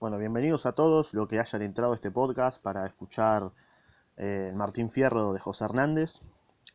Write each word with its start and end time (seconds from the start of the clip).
Bueno, 0.00 0.16
bienvenidos 0.16 0.64
a 0.64 0.76
todos 0.76 1.12
los 1.12 1.26
que 1.26 1.40
hayan 1.40 1.60
entrado 1.62 1.90
a 1.90 1.96
este 1.96 2.12
podcast 2.12 2.62
para 2.62 2.86
escuchar 2.86 3.50
eh, 4.16 4.52
Martín 4.54 4.90
Fierro 4.90 5.32
de 5.32 5.40
José 5.40 5.64
Hernández, 5.64 6.20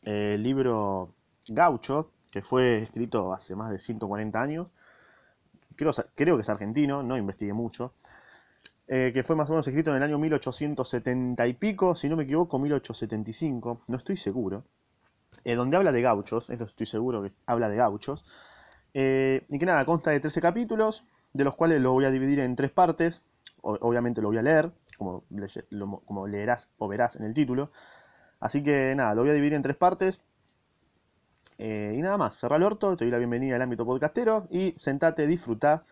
el 0.02 0.44
libro 0.44 1.14
Gaucho, 1.48 2.12
que 2.30 2.42
fue 2.42 2.80
escrito 2.80 3.32
hace 3.32 3.56
más 3.56 3.72
de 3.72 3.80
140 3.80 4.42
años, 4.42 4.74
creo, 5.78 5.94
que 6.36 6.42
es 6.42 6.50
argentino, 6.50 7.02
no 7.02 7.16
investigué 7.16 7.54
mucho, 7.54 7.94
eh, 8.90 9.12
que 9.14 9.24
fue 9.24 9.38
más 9.38 9.50
o 9.50 9.54
menos 9.54 9.66
escrito 9.70 9.92
en 9.92 9.98
el 9.98 10.04
año 10.04 10.18
1870 10.18 11.48
y 11.48 11.54
pico, 11.54 11.96
si 11.96 12.10
no 12.10 12.18
me 12.18 12.24
equivoco, 12.24 12.60
1875, 12.60 13.84
no 13.88 13.96
estoy 13.96 14.18
seguro, 14.18 14.66
eh, 15.46 15.56
donde 15.56 15.78
habla 15.78 15.94
de 15.94 16.02
gauchos, 16.02 16.50
esto 16.50 16.66
estoy 16.66 16.88
seguro 16.88 17.24
que 17.24 17.32
habla 17.46 17.70
de 17.70 17.78
gauchos, 17.78 18.26
eh, 18.94 19.46
y 19.48 19.58
que 19.58 19.66
nada, 19.66 19.86
consta 19.86 20.12
de 20.12 20.20
13 20.20 20.42
capítulos, 20.42 21.06
de 21.34 21.44
los 21.44 21.56
cuales 21.56 21.82
lo 21.82 21.92
voy 21.92 22.06
a 22.06 22.12
dividir 22.12 22.40
en 22.40 22.56
tres 22.56 22.72
partes. 22.72 23.22
Obviamente 23.62 24.22
lo 24.22 24.28
voy 24.28 24.38
a 24.38 24.42
leer, 24.42 24.72
como, 24.98 26.28
leerás 26.28 26.70
o 26.78 26.88
verás 26.88 27.16
en 27.16 27.24
el 27.24 27.34
título. 27.34 27.72
Así 28.40 28.64
que 28.64 28.94
nada, 28.96 29.16
lo 29.16 29.22
voy 29.22 29.32
a 29.32 29.34
dividir 29.34 29.54
en 29.54 29.62
tres 29.62 29.76
partes. 29.76 30.20
Eh, 31.58 31.96
y 31.98 32.02
nada 32.02 32.18
más, 32.18 32.36
cerrá 32.38 32.58
el 32.58 32.64
orto, 32.64 32.98
te 32.98 33.06
doy 33.06 33.12
la 33.12 33.20
bienvenida 33.20 33.56
al 33.56 33.62
ámbito 33.62 33.86
podcastero 33.86 34.48
y 34.50 34.74
sentate, 34.78 35.28
disfruta 35.28 35.86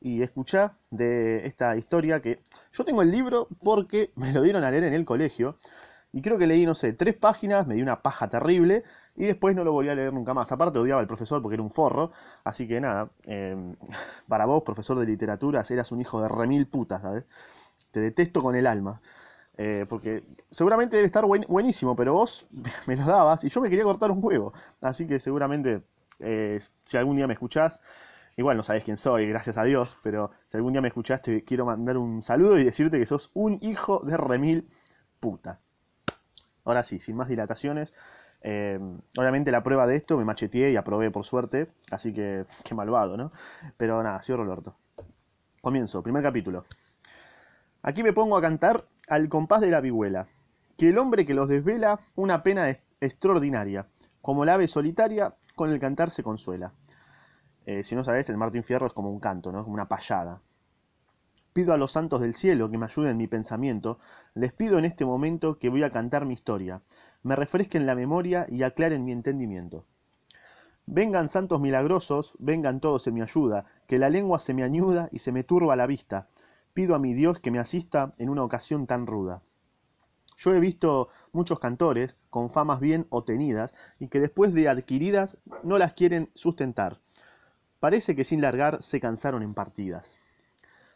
y 0.00 0.22
escuchá 0.22 0.76
de 0.90 1.46
esta 1.46 1.76
historia 1.76 2.20
que 2.20 2.40
yo 2.72 2.84
tengo 2.84 3.00
el 3.00 3.10
libro 3.10 3.48
porque 3.62 4.10
me 4.16 4.32
lo 4.32 4.42
dieron 4.42 4.64
a 4.64 4.70
leer 4.70 4.84
en 4.84 4.92
el 4.92 5.04
colegio 5.04 5.56
y 6.14 6.22
creo 6.22 6.38
que 6.38 6.46
leí, 6.46 6.66
no 6.66 6.74
sé, 6.74 6.92
tres 6.94 7.16
páginas, 7.16 7.66
me 7.66 7.74
dio 7.74 7.82
una 7.84 8.02
paja 8.02 8.28
terrible 8.28 8.84
y 9.16 9.24
después 9.26 9.56
no 9.56 9.64
lo 9.64 9.72
volví 9.72 9.90
a 9.90 9.94
leer 9.96 10.12
nunca 10.12 10.34
más. 10.34 10.52
Aparte 10.52 10.78
odiaba 10.78 11.00
al 11.00 11.06
profesor 11.08 11.42
porque 11.42 11.54
era 11.56 11.62
un 11.62 11.70
forro, 11.70 12.12
así 12.44 12.68
que 12.68 12.80
nada, 12.80 13.10
eh, 13.26 13.74
para 14.28 14.46
vos, 14.46 14.62
profesor 14.62 14.98
de 14.98 15.06
literaturas, 15.06 15.70
eras 15.70 15.92
un 15.92 16.00
hijo 16.00 16.22
de 16.22 16.28
remil 16.28 16.66
puta, 16.68 17.00
¿sabes? 17.00 17.24
Te 17.90 18.00
detesto 18.00 18.42
con 18.42 18.54
el 18.56 18.66
alma. 18.66 19.00
Eh, 19.58 19.86
porque 19.88 20.24
seguramente 20.50 20.96
debe 20.96 21.06
estar 21.06 21.24
buen- 21.26 21.46
buenísimo, 21.48 21.96
pero 21.96 22.14
vos 22.14 22.46
me 22.86 22.96
lo 22.96 23.06
dabas 23.06 23.44
y 23.44 23.50
yo 23.50 23.60
me 23.60 23.70
quería 23.70 23.84
cortar 23.84 24.10
un 24.10 24.20
huevo. 24.22 24.52
Así 24.80 25.06
que 25.06 25.18
seguramente, 25.20 25.82
eh, 26.20 26.60
si 26.84 26.96
algún 26.96 27.16
día 27.16 27.26
me 27.26 27.34
escuchás, 27.34 27.80
igual 28.36 28.56
no 28.56 28.62
sabés 28.64 28.84
quién 28.84 28.96
soy, 28.98 29.28
gracias 29.28 29.58
a 29.58 29.64
Dios, 29.64 29.98
pero 30.02 30.30
si 30.46 30.56
algún 30.58 30.72
día 30.74 30.82
me 30.82 30.88
escuchás, 30.88 31.22
te 31.22 31.44
quiero 31.44 31.66
mandar 31.66 31.98
un 31.98 32.22
saludo 32.22 32.58
y 32.58 32.64
decirte 32.64 32.98
que 32.98 33.06
sos 33.06 33.30
un 33.34 33.58
hijo 33.62 34.00
de 34.04 34.16
remil 34.16 34.68
puta. 35.20 35.60
Ahora 36.64 36.82
sí, 36.82 36.98
sin 36.98 37.16
más 37.16 37.28
dilataciones. 37.28 37.92
eh, 38.46 38.78
obviamente 39.18 39.50
la 39.50 39.62
prueba 39.62 39.86
de 39.86 39.96
esto 39.96 40.18
me 40.18 40.24
macheteé 40.24 40.70
y 40.72 40.76
aprobé 40.76 41.10
por 41.10 41.24
suerte, 41.24 41.68
así 41.90 42.12
que 42.12 42.44
qué 42.64 42.74
malvado, 42.74 43.16
¿no? 43.16 43.32
Pero 43.78 44.02
nada, 44.02 44.20
cierro 44.22 44.42
el 44.42 44.50
orto. 44.50 44.76
Comienzo, 45.62 46.02
primer 46.02 46.22
capítulo. 46.22 46.64
Aquí 47.82 48.02
me 48.02 48.12
pongo 48.12 48.36
a 48.36 48.42
cantar 48.42 48.84
al 49.08 49.28
compás 49.28 49.60
de 49.60 49.70
la 49.70 49.80
vihuela, 49.80 50.26
que 50.76 50.88
el 50.88 50.98
hombre 50.98 51.24
que 51.26 51.34
los 51.34 51.48
desvela 51.48 52.00
una 52.16 52.42
pena 52.42 52.68
es- 52.70 52.80
extraordinaria, 53.00 53.86
como 54.22 54.44
la 54.44 54.54
ave 54.54 54.66
solitaria 54.68 55.34
con 55.54 55.70
el 55.70 55.78
cantar 55.78 56.10
se 56.10 56.22
consuela. 56.22 56.72
Eh, 57.66 57.84
si 57.84 57.96
no 57.96 58.04
sabes, 58.04 58.28
el 58.30 58.38
Martín 58.38 58.64
Fierro 58.64 58.86
es 58.86 58.92
como 58.94 59.10
un 59.10 59.20
canto, 59.20 59.52
¿no? 59.52 59.62
Como 59.64 59.74
una 59.74 59.88
payada. 59.88 60.40
Pido 61.54 61.72
a 61.72 61.76
los 61.76 61.92
santos 61.92 62.20
del 62.20 62.34
cielo 62.34 62.68
que 62.68 62.78
me 62.78 62.86
ayuden 62.86 63.12
en 63.12 63.16
mi 63.16 63.28
pensamiento. 63.28 64.00
Les 64.34 64.52
pido 64.52 64.76
en 64.76 64.84
este 64.84 65.04
momento 65.04 65.60
que 65.60 65.68
voy 65.68 65.84
a 65.84 65.92
cantar 65.92 66.26
mi 66.26 66.34
historia. 66.34 66.82
Me 67.22 67.36
refresquen 67.36 67.86
la 67.86 67.94
memoria 67.94 68.44
y 68.50 68.64
aclaren 68.64 69.04
mi 69.04 69.12
entendimiento. 69.12 69.84
Vengan 70.84 71.28
santos 71.28 71.60
milagrosos, 71.60 72.34
vengan 72.40 72.80
todos 72.80 73.06
en 73.06 73.14
mi 73.14 73.22
ayuda, 73.22 73.66
que 73.86 74.00
la 74.00 74.10
lengua 74.10 74.40
se 74.40 74.52
me 74.52 74.64
añuda 74.64 75.08
y 75.12 75.20
se 75.20 75.30
me 75.30 75.44
turba 75.44 75.76
la 75.76 75.86
vista. 75.86 76.26
Pido 76.72 76.96
a 76.96 76.98
mi 76.98 77.14
Dios 77.14 77.38
que 77.38 77.52
me 77.52 77.60
asista 77.60 78.10
en 78.18 78.30
una 78.30 78.42
ocasión 78.42 78.88
tan 78.88 79.06
ruda. 79.06 79.40
Yo 80.36 80.52
he 80.54 80.58
visto 80.58 81.08
muchos 81.30 81.60
cantores 81.60 82.16
con 82.30 82.50
famas 82.50 82.80
bien 82.80 83.06
obtenidas 83.10 83.76
y 84.00 84.08
que 84.08 84.18
después 84.18 84.54
de 84.54 84.68
adquiridas 84.68 85.38
no 85.62 85.78
las 85.78 85.92
quieren 85.92 86.32
sustentar. 86.34 86.98
Parece 87.78 88.16
que 88.16 88.24
sin 88.24 88.40
largar 88.40 88.82
se 88.82 88.98
cansaron 88.98 89.44
en 89.44 89.54
partidas. 89.54 90.23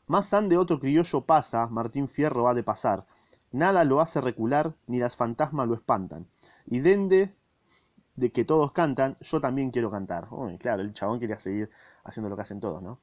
Más 0.08 0.32
han 0.34 0.48
de 0.48 0.56
otro 0.56 0.80
criollo 0.80 1.20
pasa, 1.20 1.66
Martín 1.66 2.08
Fierro 2.08 2.48
ha 2.48 2.54
de 2.54 2.62
pasar. 2.62 3.04
Nada 3.52 3.84
lo 3.84 4.00
hace 4.00 4.20
recular, 4.20 4.74
ni 4.86 4.98
las 4.98 5.16
fantasmas 5.16 5.68
lo 5.68 5.74
espantan. 5.74 6.26
Y 6.66 6.80
dende 6.80 7.34
de 8.16 8.32
que 8.32 8.44
todos 8.44 8.72
cantan, 8.72 9.16
yo 9.20 9.40
también 9.40 9.70
quiero 9.70 9.90
cantar. 9.90 10.28
Uy, 10.30 10.58
claro, 10.58 10.82
el 10.82 10.92
chabón 10.92 11.20
quería 11.20 11.38
seguir 11.38 11.70
haciendo 12.04 12.28
lo 12.28 12.36
que 12.36 12.42
hacen 12.42 12.58
todos, 12.58 12.82
¿no? 12.82 13.00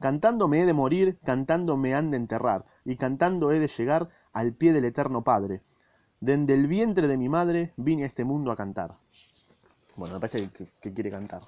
Cantando 0.00 0.48
me 0.48 0.62
he 0.62 0.66
de 0.66 0.72
morir, 0.72 1.18
cantando 1.24 1.76
me 1.76 1.94
han 1.94 2.10
de 2.10 2.16
enterrar, 2.16 2.64
y 2.84 2.96
cantando 2.96 3.52
he 3.52 3.58
de 3.58 3.68
llegar 3.68 4.08
al 4.32 4.52
pie 4.52 4.72
del 4.72 4.84
eterno 4.84 5.22
Padre. 5.22 5.62
Dende 6.20 6.54
el 6.54 6.66
vientre 6.66 7.08
de 7.08 7.16
mi 7.16 7.28
madre 7.28 7.72
vine 7.76 8.04
a 8.04 8.06
este 8.06 8.24
mundo 8.24 8.50
a 8.50 8.56
cantar. 8.56 8.96
Bueno, 9.96 10.14
me 10.14 10.20
parece 10.20 10.50
que, 10.50 10.92
quiere 10.92 11.10
cantar. 11.10 11.42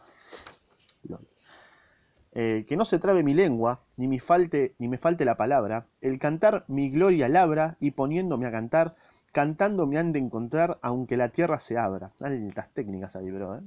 Eh, 2.36 2.64
que 2.66 2.76
no 2.76 2.84
se 2.84 2.98
trabe 2.98 3.22
mi 3.22 3.32
lengua, 3.32 3.80
ni, 3.96 4.08
mi 4.08 4.18
falte, 4.18 4.74
ni 4.78 4.88
me 4.88 4.98
falte 4.98 5.24
la 5.24 5.36
palabra, 5.36 5.86
el 6.00 6.18
cantar 6.18 6.64
mi 6.66 6.90
gloria 6.90 7.28
labra, 7.28 7.76
y 7.78 7.92
poniéndome 7.92 8.46
a 8.46 8.50
cantar, 8.50 8.96
cantando 9.32 9.86
me 9.86 9.98
han 9.98 10.12
de 10.12 10.18
encontrar, 10.18 10.78
aunque 10.82 11.16
la 11.16 11.28
tierra 11.28 11.60
se 11.60 11.78
abra. 11.78 12.10
Altas 12.20 12.70
técnicas 12.70 13.14
ahí, 13.14 13.30
bro, 13.30 13.56
¿eh? 13.56 13.60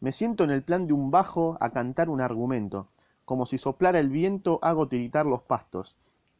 Me 0.00 0.12
siento 0.12 0.44
en 0.44 0.50
el 0.50 0.62
plan 0.62 0.86
de 0.86 0.92
un 0.92 1.10
bajo 1.10 1.56
a 1.60 1.70
cantar 1.70 2.08
un 2.08 2.20
argumento, 2.20 2.88
como 3.24 3.46
si 3.46 3.58
soplara 3.58 3.98
el 3.98 4.10
viento 4.10 4.58
hago 4.62 4.88
tiritar 4.88 5.26
los 5.26 5.42
pastos. 5.42 5.96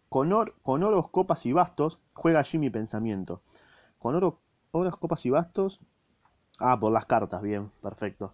Con, 0.09 0.33
or, 0.33 0.55
con 0.63 0.83
oros, 0.83 1.09
copas 1.09 1.45
y 1.45 1.53
bastos 1.53 2.01
juega 2.15 2.41
allí 2.41 2.59
mi 2.59 2.71
pensamiento. 2.71 3.43
Con 3.99 4.15
oro, 4.15 4.39
oros, 4.71 4.97
copas 4.97 5.27
y 5.27 5.31
bastos. 5.31 5.81
Ah, 6.61 6.79
por 6.79 6.93
las 6.93 7.07
cartas, 7.07 7.43
bien, 7.43 7.71
perfecto. 7.83 8.33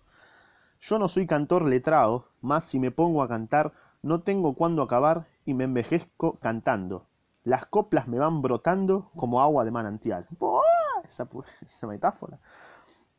Yo 0.87 0.99
no 0.99 1.09
soy 1.09 1.27
cantor 1.27 1.65
letrado, 1.65 2.29
mas 2.43 2.65
si 2.65 2.79
me 2.79 2.91
pongo 2.91 3.23
a 3.23 3.29
cantar, 3.29 3.73
no 4.03 4.21
tengo 4.21 4.55
cuándo 4.55 4.83
acabar 4.83 5.27
y 5.47 5.55
me 5.55 5.65
envejezco 5.65 6.39
cantando. 6.41 7.07
Las 7.43 7.65
coplas 7.65 8.07
me 8.07 8.19
van 8.19 8.43
brotando 8.43 9.11
como 9.17 9.41
agua 9.41 9.65
de 9.65 9.71
manantial. 9.71 10.29
Esa, 11.09 11.27
esa 11.63 11.87
metáfora. 11.87 12.39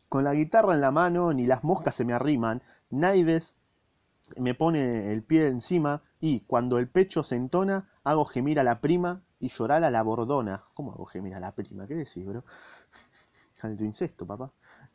Con 0.09 0.23
la 0.23 0.35
guitarra 0.35 0.75
en 0.75 0.81
la 0.81 0.91
mano, 0.91 1.33
ni 1.33 1.47
las 1.47 1.63
moscas 1.63 1.95
se 1.95 2.05
me 2.05 2.13
arriman, 2.13 2.61
Naides 2.91 3.55
me 4.37 4.53
pone 4.53 5.11
el 5.11 5.23
pie 5.23 5.47
encima 5.47 6.03
y, 6.19 6.41
cuando 6.41 6.77
el 6.77 6.87
pecho 6.87 7.23
se 7.23 7.35
entona, 7.35 7.89
hago 8.03 8.25
gemir 8.25 8.59
a 8.59 8.63
la 8.63 8.79
prima 8.79 9.23
y 9.39 9.49
llorar 9.49 9.83
a 9.83 9.89
la 9.89 10.03
bordona. 10.03 10.65
¿Cómo 10.75 10.91
hago 10.91 11.05
gemir 11.05 11.33
a 11.33 11.39
la 11.39 11.55
prima? 11.55 11.87
¿Qué 11.87 11.95
decís, 11.95 12.27
bro? 12.27 12.43
De 13.63 13.75
tu 13.75 13.85
incesto, 13.85 14.27
papá. 14.27 14.51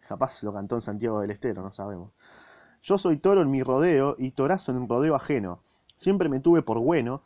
Capaz 0.06 0.44
lo 0.44 0.52
cantó 0.52 0.76
en 0.76 0.82
Santiago 0.82 1.20
del 1.20 1.32
Estero, 1.32 1.62
no 1.62 1.72
sabemos. 1.72 2.12
Yo 2.82 2.98
soy 2.98 3.16
toro 3.18 3.42
en 3.42 3.50
mi 3.50 3.62
rodeo 3.62 4.16
y 4.18 4.30
torazo 4.32 4.72
en 4.72 4.88
rodeo 4.88 5.14
ajeno. 5.14 5.60
Siempre 5.96 6.28
me 6.28 6.41
tuve 6.41 6.62
por 6.62 6.78
bueno, 6.78 7.22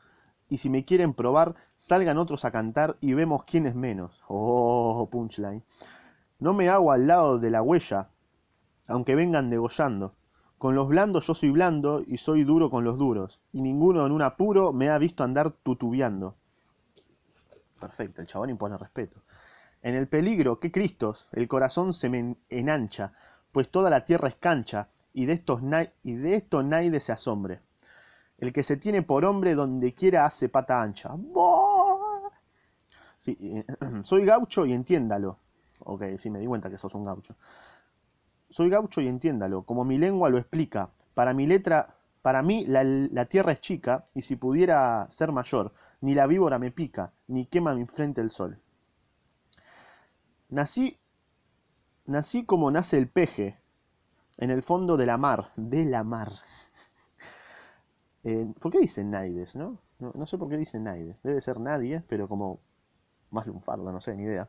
y 0.48 0.59
si 0.59 0.69
me 0.69 0.84
quieren 0.84 1.15
probar, 1.15 1.54
salgan 1.76 2.19
otros 2.19 2.44
a 2.44 2.50
cantar 2.50 2.97
y 3.00 3.15
vemos 3.15 3.44
quién 3.44 3.66
es 3.66 3.75
menos. 3.75 4.22
Oh, 4.28 5.09
punchline. 5.10 5.62
No 6.41 6.54
me 6.54 6.69
hago 6.69 6.93
al 6.93 7.06
lado 7.06 7.38
de 7.38 7.50
la 7.50 7.62
huella, 7.62 8.09
aunque 8.87 9.14
vengan 9.14 9.50
degollando. 9.50 10.14
Con 10.59 10.75
los 10.75 10.88
blandos 10.88 11.26
yo 11.26 11.34
soy 11.34 11.50
blando 11.50 12.03
y 12.06 12.16
soy 12.19 12.44
duro 12.44 12.70
con 12.70 12.84
los 12.84 12.98
duros, 12.98 13.41
y 13.53 13.60
ninguno 13.60 14.04
en 14.06 14.12
un 14.12 14.22
apuro 14.22 14.72
me 14.72 14.88
ha 14.91 14.98
visto 14.98 15.22
andar 15.25 15.50
tutubeando. 15.50 16.34
Perfecto, 17.81 18.20
el 18.20 18.26
chabón 18.26 18.50
impone 18.50 18.76
respeto. 18.78 19.20
En 19.82 19.94
el 19.94 20.09
peligro, 20.09 20.59
qué 20.59 20.72
Cristos, 20.72 21.28
el 21.32 21.47
corazón 21.48 21.93
se 21.93 22.09
me 22.09 22.19
en- 22.19 22.38
enancha, 22.48 23.12
pues 23.53 23.69
toda 23.70 23.91
la 23.91 24.04
tierra 24.04 24.28
es 24.28 24.37
cancha, 24.37 24.88
y 25.14 25.26
de, 25.26 25.32
estos 25.32 25.60
y 26.02 26.14
de 26.14 26.34
esto 26.34 26.62
nadie 26.62 27.00
se 27.00 27.12
asombre. 27.12 27.60
El 28.36 28.52
que 28.52 28.64
se 28.64 28.76
tiene 28.76 29.02
por 29.02 29.25
hombre 29.25 29.54
donde 29.54 29.94
quiera 29.94 30.26
hace 30.26 30.48
pata 30.48 30.82
ancha. 30.82 31.10
Sí, 33.16 33.38
eh, 33.40 33.64
soy 34.02 34.26
gaucho 34.26 34.66
y 34.66 34.72
entiéndalo. 34.72 35.38
Ok, 35.78 36.02
sí, 36.19 36.31
me 36.31 36.40
di 36.40 36.46
cuenta 36.46 36.69
que 36.69 36.78
sos 36.78 36.94
un 36.94 37.05
gaucho. 37.05 37.37
Soy 38.50 38.69
gaucho 38.69 39.00
y 39.00 39.08
entiéndalo, 39.08 39.62
como 39.62 39.84
mi 39.84 39.99
lengua 39.99 40.28
lo 40.31 40.38
explica. 40.38 40.90
Para 41.14 41.32
mi 41.32 41.46
letra, 41.46 41.96
para 42.20 42.43
mí 42.43 42.67
la, 42.67 42.82
la 42.84 43.26
tierra 43.26 43.52
es 43.52 43.60
chica, 43.60 44.05
y 44.14 44.22
si 44.22 44.37
pudiera 44.37 45.06
ser 45.10 45.31
mayor, 45.32 45.72
ni 46.00 46.14
la 46.14 46.26
víbora 46.26 46.58
me 46.58 46.70
pica, 46.70 47.12
ni 47.28 47.46
quema 47.46 47.75
mi 47.75 47.87
frente 47.87 48.20
el 48.20 48.31
sol. 48.31 48.58
Nací, 50.49 50.99
nací 52.06 52.44
como 52.44 52.70
nace 52.70 52.99
el 52.99 53.08
peje, 53.08 53.58
en 54.38 54.50
el 54.50 54.62
fondo 54.62 54.96
de 54.96 55.06
la 55.06 55.16
mar, 55.16 55.52
de 55.56 55.84
la 55.84 56.04
mar. 56.04 56.32
Eh, 58.26 58.46
¿Por 58.58 58.72
qué 58.72 58.78
dicen 58.78 59.10
Naides, 59.10 59.54
no? 59.54 59.78
no? 59.98 60.12
no 60.14 60.26
sé 60.26 60.38
por 60.38 60.48
qué 60.48 60.56
dicen 60.56 60.84
Naides. 60.84 61.19
Debe 61.22 61.42
ser 61.42 61.60
nadie, 61.60 62.02
pero 62.08 62.26
como 62.26 62.60
más 63.31 63.46
lunfardo, 63.46 63.92
no 63.92 64.00
sé, 64.00 64.16
ni 64.16 64.22
idea. 64.22 64.48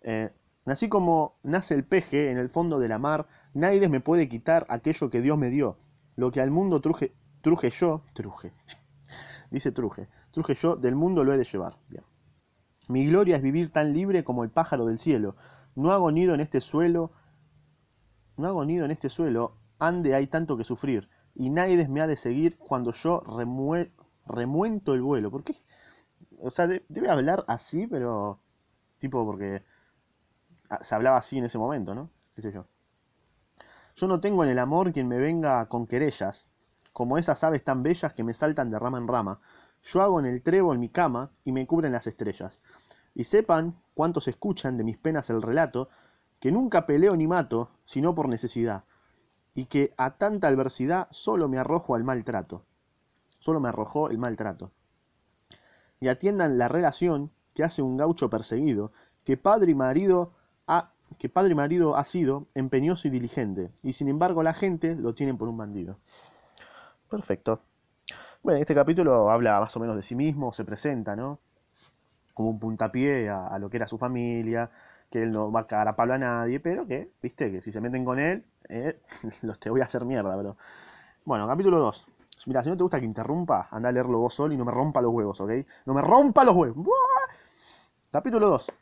Eh, 0.00 0.30
nací 0.64 0.88
como 0.88 1.36
nace 1.42 1.74
el 1.74 1.84
peje 1.84 2.30
en 2.30 2.38
el 2.38 2.48
fondo 2.48 2.78
de 2.78 2.88
la 2.88 2.98
mar, 2.98 3.26
Naides 3.52 3.90
me 3.90 4.00
puede 4.00 4.28
quitar 4.28 4.64
aquello 4.70 5.10
que 5.10 5.20
Dios 5.20 5.36
me 5.36 5.50
dio. 5.50 5.76
Lo 6.16 6.30
que 6.30 6.40
al 6.40 6.50
mundo 6.50 6.80
truje, 6.80 7.14
truje 7.42 7.68
yo, 7.68 8.04
truje. 8.14 8.54
Dice 9.54 9.70
Truje. 9.70 10.08
Truje 10.32 10.54
yo, 10.54 10.74
del 10.74 10.96
mundo 10.96 11.22
lo 11.22 11.32
he 11.32 11.38
de 11.38 11.44
llevar. 11.44 11.78
Bien. 11.88 12.02
Mi 12.88 13.06
gloria 13.06 13.36
es 13.36 13.42
vivir 13.42 13.70
tan 13.70 13.92
libre 13.92 14.24
como 14.24 14.42
el 14.42 14.50
pájaro 14.50 14.86
del 14.86 14.98
cielo. 14.98 15.36
No 15.76 15.92
hago 15.92 16.10
nido 16.10 16.34
en 16.34 16.40
este 16.40 16.60
suelo, 16.60 17.12
no 18.36 18.48
hago 18.48 18.64
nido 18.64 18.84
en 18.84 18.90
este 18.90 19.08
suelo, 19.08 19.56
ande 19.78 20.14
hay 20.14 20.26
tanto 20.26 20.56
que 20.56 20.64
sufrir, 20.64 21.08
y 21.34 21.50
nadie 21.50 21.88
me 21.88 22.00
ha 22.00 22.06
de 22.06 22.16
seguir 22.16 22.56
cuando 22.58 22.90
yo 22.92 23.22
remuento 24.26 24.94
el 24.94 25.02
vuelo. 25.02 25.30
¿Por 25.30 25.44
qué? 25.44 25.56
O 26.40 26.50
sea, 26.50 26.66
debe 26.66 27.10
hablar 27.10 27.44
así, 27.48 27.86
pero 27.86 28.38
tipo 28.98 29.24
porque 29.24 29.62
se 30.80 30.94
hablaba 30.94 31.18
así 31.18 31.38
en 31.38 31.44
ese 31.44 31.58
momento, 31.58 31.94
¿no? 31.94 32.10
¿Qué 32.34 32.42
sé 32.42 32.52
yo? 32.52 32.66
Yo 33.96 34.08
no 34.08 34.20
tengo 34.20 34.42
en 34.44 34.50
el 34.50 34.58
amor 34.58 34.92
quien 34.92 35.08
me 35.08 35.18
venga 35.18 35.66
con 35.66 35.86
querellas, 35.86 36.48
como 36.92 37.18
esas 37.18 37.44
aves 37.44 37.62
tan 37.62 37.82
bellas 37.82 38.12
que 38.12 38.24
me 38.24 38.34
saltan 38.34 38.70
de 38.70 38.78
rama 38.78 38.98
en 38.98 39.08
rama. 39.08 39.40
Yo 39.82 40.00
hago 40.00 40.18
en 40.20 40.26
el 40.26 40.42
en 40.44 40.80
mi 40.80 40.88
cama 40.88 41.30
y 41.44 41.52
me 41.52 41.66
cubren 41.66 41.92
las 41.92 42.06
estrellas. 42.06 42.60
Y 43.14 43.24
sepan 43.24 43.80
cuántos 43.94 44.26
escuchan 44.28 44.76
de 44.76 44.84
mis 44.84 44.96
penas 44.96 45.30
el 45.30 45.42
relato, 45.42 45.88
que 46.44 46.52
nunca 46.52 46.84
peleo 46.84 47.16
ni 47.16 47.26
mato, 47.26 47.70
sino 47.86 48.14
por 48.14 48.28
necesidad, 48.28 48.84
y 49.54 49.64
que 49.64 49.94
a 49.96 50.18
tanta 50.18 50.46
adversidad 50.46 51.08
solo 51.10 51.48
me 51.48 51.56
arrojo 51.56 51.94
al 51.94 52.04
maltrato. 52.04 52.66
Solo 53.38 53.60
me 53.60 53.70
arrojó 53.70 54.10
el 54.10 54.18
maltrato. 54.18 54.70
Y 56.00 56.08
atiendan 56.08 56.58
la 56.58 56.68
relación 56.68 57.30
que 57.54 57.64
hace 57.64 57.80
un 57.80 57.96
gaucho 57.96 58.28
perseguido, 58.28 58.92
que 59.24 59.38
padre 59.38 59.70
y 59.70 59.74
marido 59.74 60.34
ha, 60.66 60.92
que 61.16 61.30
padre 61.30 61.52
y 61.52 61.54
marido 61.54 61.96
ha 61.96 62.04
sido 62.04 62.46
empeñoso 62.52 63.08
y 63.08 63.10
diligente, 63.10 63.72
y 63.82 63.94
sin 63.94 64.08
embargo 64.08 64.42
la 64.42 64.52
gente 64.52 64.96
lo 64.96 65.14
tiene 65.14 65.32
por 65.32 65.48
un 65.48 65.56
bandido. 65.56 65.96
Perfecto. 67.08 67.62
Bueno, 68.42 68.60
este 68.60 68.74
capítulo 68.74 69.30
habla 69.30 69.60
más 69.60 69.74
o 69.78 69.80
menos 69.80 69.96
de 69.96 70.02
sí 70.02 70.14
mismo, 70.14 70.52
se 70.52 70.66
presenta, 70.66 71.16
¿no? 71.16 71.40
Como 72.34 72.50
un 72.50 72.60
puntapié 72.60 73.30
a, 73.30 73.58
lo 73.58 73.70
que 73.70 73.78
era 73.78 73.86
su 73.86 73.96
familia, 73.96 74.70
que 75.14 75.22
él 75.22 75.30
no 75.30 75.52
va 75.52 75.60
a 75.60 75.66
cagar 75.68 75.86
a 75.86 75.94
palo 75.94 76.14
a 76.14 76.18
nadie, 76.18 76.58
pero 76.58 76.88
que, 76.88 77.12
viste, 77.22 77.48
que 77.52 77.62
si 77.62 77.70
se 77.70 77.80
meten 77.80 78.04
con 78.04 78.18
él, 78.18 78.44
eh, 78.68 78.98
los 79.42 79.60
te 79.60 79.70
voy 79.70 79.80
a 79.80 79.84
hacer 79.84 80.04
mierda, 80.04 80.36
bro. 80.36 80.56
Bueno, 81.24 81.46
capítulo 81.46 81.78
2. 81.78 82.08
Mira, 82.46 82.64
si 82.64 82.68
no 82.68 82.76
te 82.76 82.82
gusta 82.82 82.98
que 82.98 83.06
interrumpa, 83.06 83.68
anda 83.70 83.90
a 83.90 83.92
leerlo 83.92 84.18
vos 84.18 84.34
solo 84.34 84.54
y 84.54 84.56
no 84.56 84.64
me 84.64 84.72
rompa 84.72 85.00
los 85.00 85.12
huevos, 85.12 85.40
¿ok? 85.40 85.52
No 85.86 85.94
me 85.94 86.02
rompa 86.02 86.42
los 86.42 86.56
huevos. 86.56 86.84
Capítulo 88.10 88.48
2. 88.48 88.72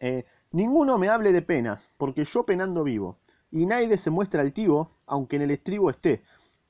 Eh, 0.00 0.24
ninguno 0.52 0.96
me 0.96 1.10
hable 1.10 1.32
de 1.32 1.42
penas, 1.42 1.90
porque 1.98 2.24
yo 2.24 2.46
penando 2.46 2.82
vivo, 2.82 3.18
y 3.50 3.66
nadie 3.66 3.98
se 3.98 4.08
muestra 4.08 4.40
altivo, 4.40 4.90
aunque 5.04 5.36
en 5.36 5.42
el 5.42 5.50
estribo 5.50 5.90
esté, 5.90 6.22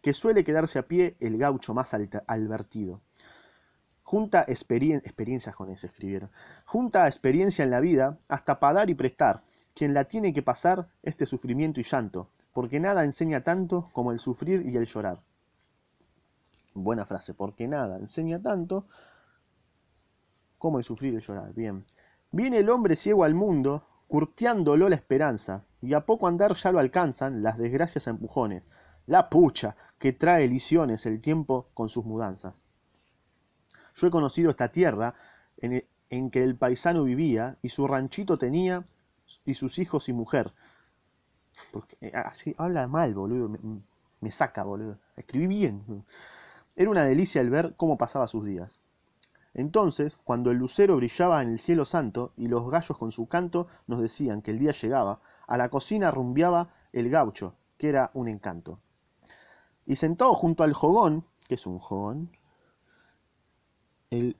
que 0.02 0.12
suele 0.12 0.43
quedarse 0.43 0.81
a 0.81 0.88
pie 0.88 1.17
el 1.20 1.38
gaucho 1.38 1.73
más 1.73 1.94
alvertido. 2.26 3.00
Junta 4.11 4.45
experiencias 4.49 5.55
con 5.55 5.71
ese 5.71 5.87
escribieron. 5.87 6.31
Junta 6.65 7.07
experiencia 7.07 7.62
en 7.62 7.71
la 7.71 7.79
vida 7.79 8.19
hasta 8.27 8.59
para 8.59 8.81
dar 8.81 8.91
y 8.91 8.97
prestar. 8.97 9.45
Quien 9.73 9.95
la 9.95 10.03
tiene 10.03 10.33
que 10.33 10.43
pasar 10.43 10.89
este 11.05 11.27
sufrimiento 11.27 11.79
y 11.79 11.85
llanto, 11.85 12.29
porque 12.53 12.81
nada 12.81 13.05
enseña 13.05 13.45
tanto 13.45 13.89
como 13.93 14.11
el 14.11 14.19
sufrir 14.19 14.67
y 14.67 14.77
el 14.77 14.87
llorar. 14.87 15.21
Buena 16.75 17.07
frase, 17.07 17.35
porque 17.35 17.69
nada 17.69 17.99
enseña 17.99 18.43
tanto 18.43 18.85
como 20.59 20.79
el 20.79 20.85
sufrir 20.85 21.12
y 21.12 21.17
el 21.19 21.23
llorar. 21.23 21.55
Bien. 21.55 21.85
Viene 22.33 22.59
el 22.59 22.69
hombre 22.69 22.97
ciego 22.97 23.23
al 23.23 23.37
mundo, 23.37 23.87
curteándolo 24.09 24.89
la 24.89 24.97
esperanza, 24.97 25.62
y 25.81 25.95
a 25.95 26.05
poco 26.05 26.27
andar 26.27 26.55
ya 26.55 26.73
lo 26.73 26.81
alcanzan 26.81 27.45
las 27.45 27.59
desgracias 27.59 28.09
a 28.09 28.11
empujones 28.11 28.65
la 29.07 29.31
pucha, 29.31 29.77
que 30.01 30.12
trae 30.12 30.49
lisiones 30.49 31.07
el 31.07 31.21
tiempo 31.21 31.69
con 31.75 31.89
sus 31.89 32.05
mudanzas. 32.05 32.55
Yo 34.00 34.06
he 34.06 34.11
conocido 34.11 34.49
esta 34.49 34.73
tierra 34.73 35.14
en, 35.58 35.85
en, 36.08 36.31
que 36.31 36.43
el 36.43 36.56
paisano 36.56 37.05
vivía 37.05 37.58
y 37.61 37.69
su 37.69 37.87
ranchito 37.87 38.38
tenía 38.38 38.85
y 39.44 39.55
sus 39.55 39.79
hijos 39.79 40.08
y 40.08 40.14
mujer. 40.14 40.55
Porque 41.70 41.97
eh, 42.00 42.12
así 42.14 42.55
habla 42.56 42.87
mal, 42.87 43.12
boludo. 43.12 43.50
Me, 43.50 43.58
me 44.20 44.31
saca, 44.31 44.62
boludo. 44.62 44.97
Escribí 45.17 45.47
bien. 45.47 46.05
Era 46.76 46.91
una 46.91 47.05
delicia 47.05 47.43
el 47.43 47.50
ver 47.50 47.75
cómo 47.76 47.99
pasaba 47.99 48.26
sus 48.26 48.47
días. 48.47 48.81
Entonces, 49.52 50.17
cuando 50.25 50.50
el 50.50 50.56
lucero 50.56 50.97
brillaba 50.97 51.43
en 51.43 51.50
el 51.50 51.58
cielo 51.58 51.85
santo 51.85 52.32
y 52.38 52.47
los 52.47 52.70
gallos 52.70 52.97
con 52.97 53.12
su 53.12 53.26
canto 53.26 53.67
nos 53.87 54.00
decían 54.00 54.41
que 54.41 54.52
el 54.52 54.58
día 54.58 54.70
llegaba, 54.73 55.20
a 55.47 55.58
la 55.58 55.69
cocina 55.69 56.11
rumbeaba 56.11 56.73
el 56.93 57.11
gaucho, 57.11 57.55
que 57.76 57.91
era 57.91 58.11
un 58.14 58.29
encanto. 58.29 58.79
Y 59.85 59.97
sentado 59.97 60.32
junto 60.35 60.62
al 60.62 60.73
jogón, 60.73 61.26
que 61.49 61.56
es 61.56 61.67
un 61.67 61.79
jogón, 61.79 62.31
el, 64.11 64.37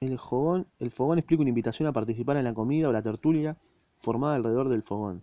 el 0.00 0.16
jogón, 0.16 0.66
el 0.78 0.90
fogón 0.90 1.18
explica 1.18 1.42
una 1.42 1.50
invitación 1.50 1.88
a 1.88 1.92
participar 1.92 2.36
en 2.36 2.44
la 2.44 2.54
comida 2.54 2.88
o 2.88 2.92
la 2.92 3.02
tertulia 3.02 3.56
formada 4.00 4.34
alrededor 4.34 4.68
del 4.68 4.82
fogón. 4.82 5.22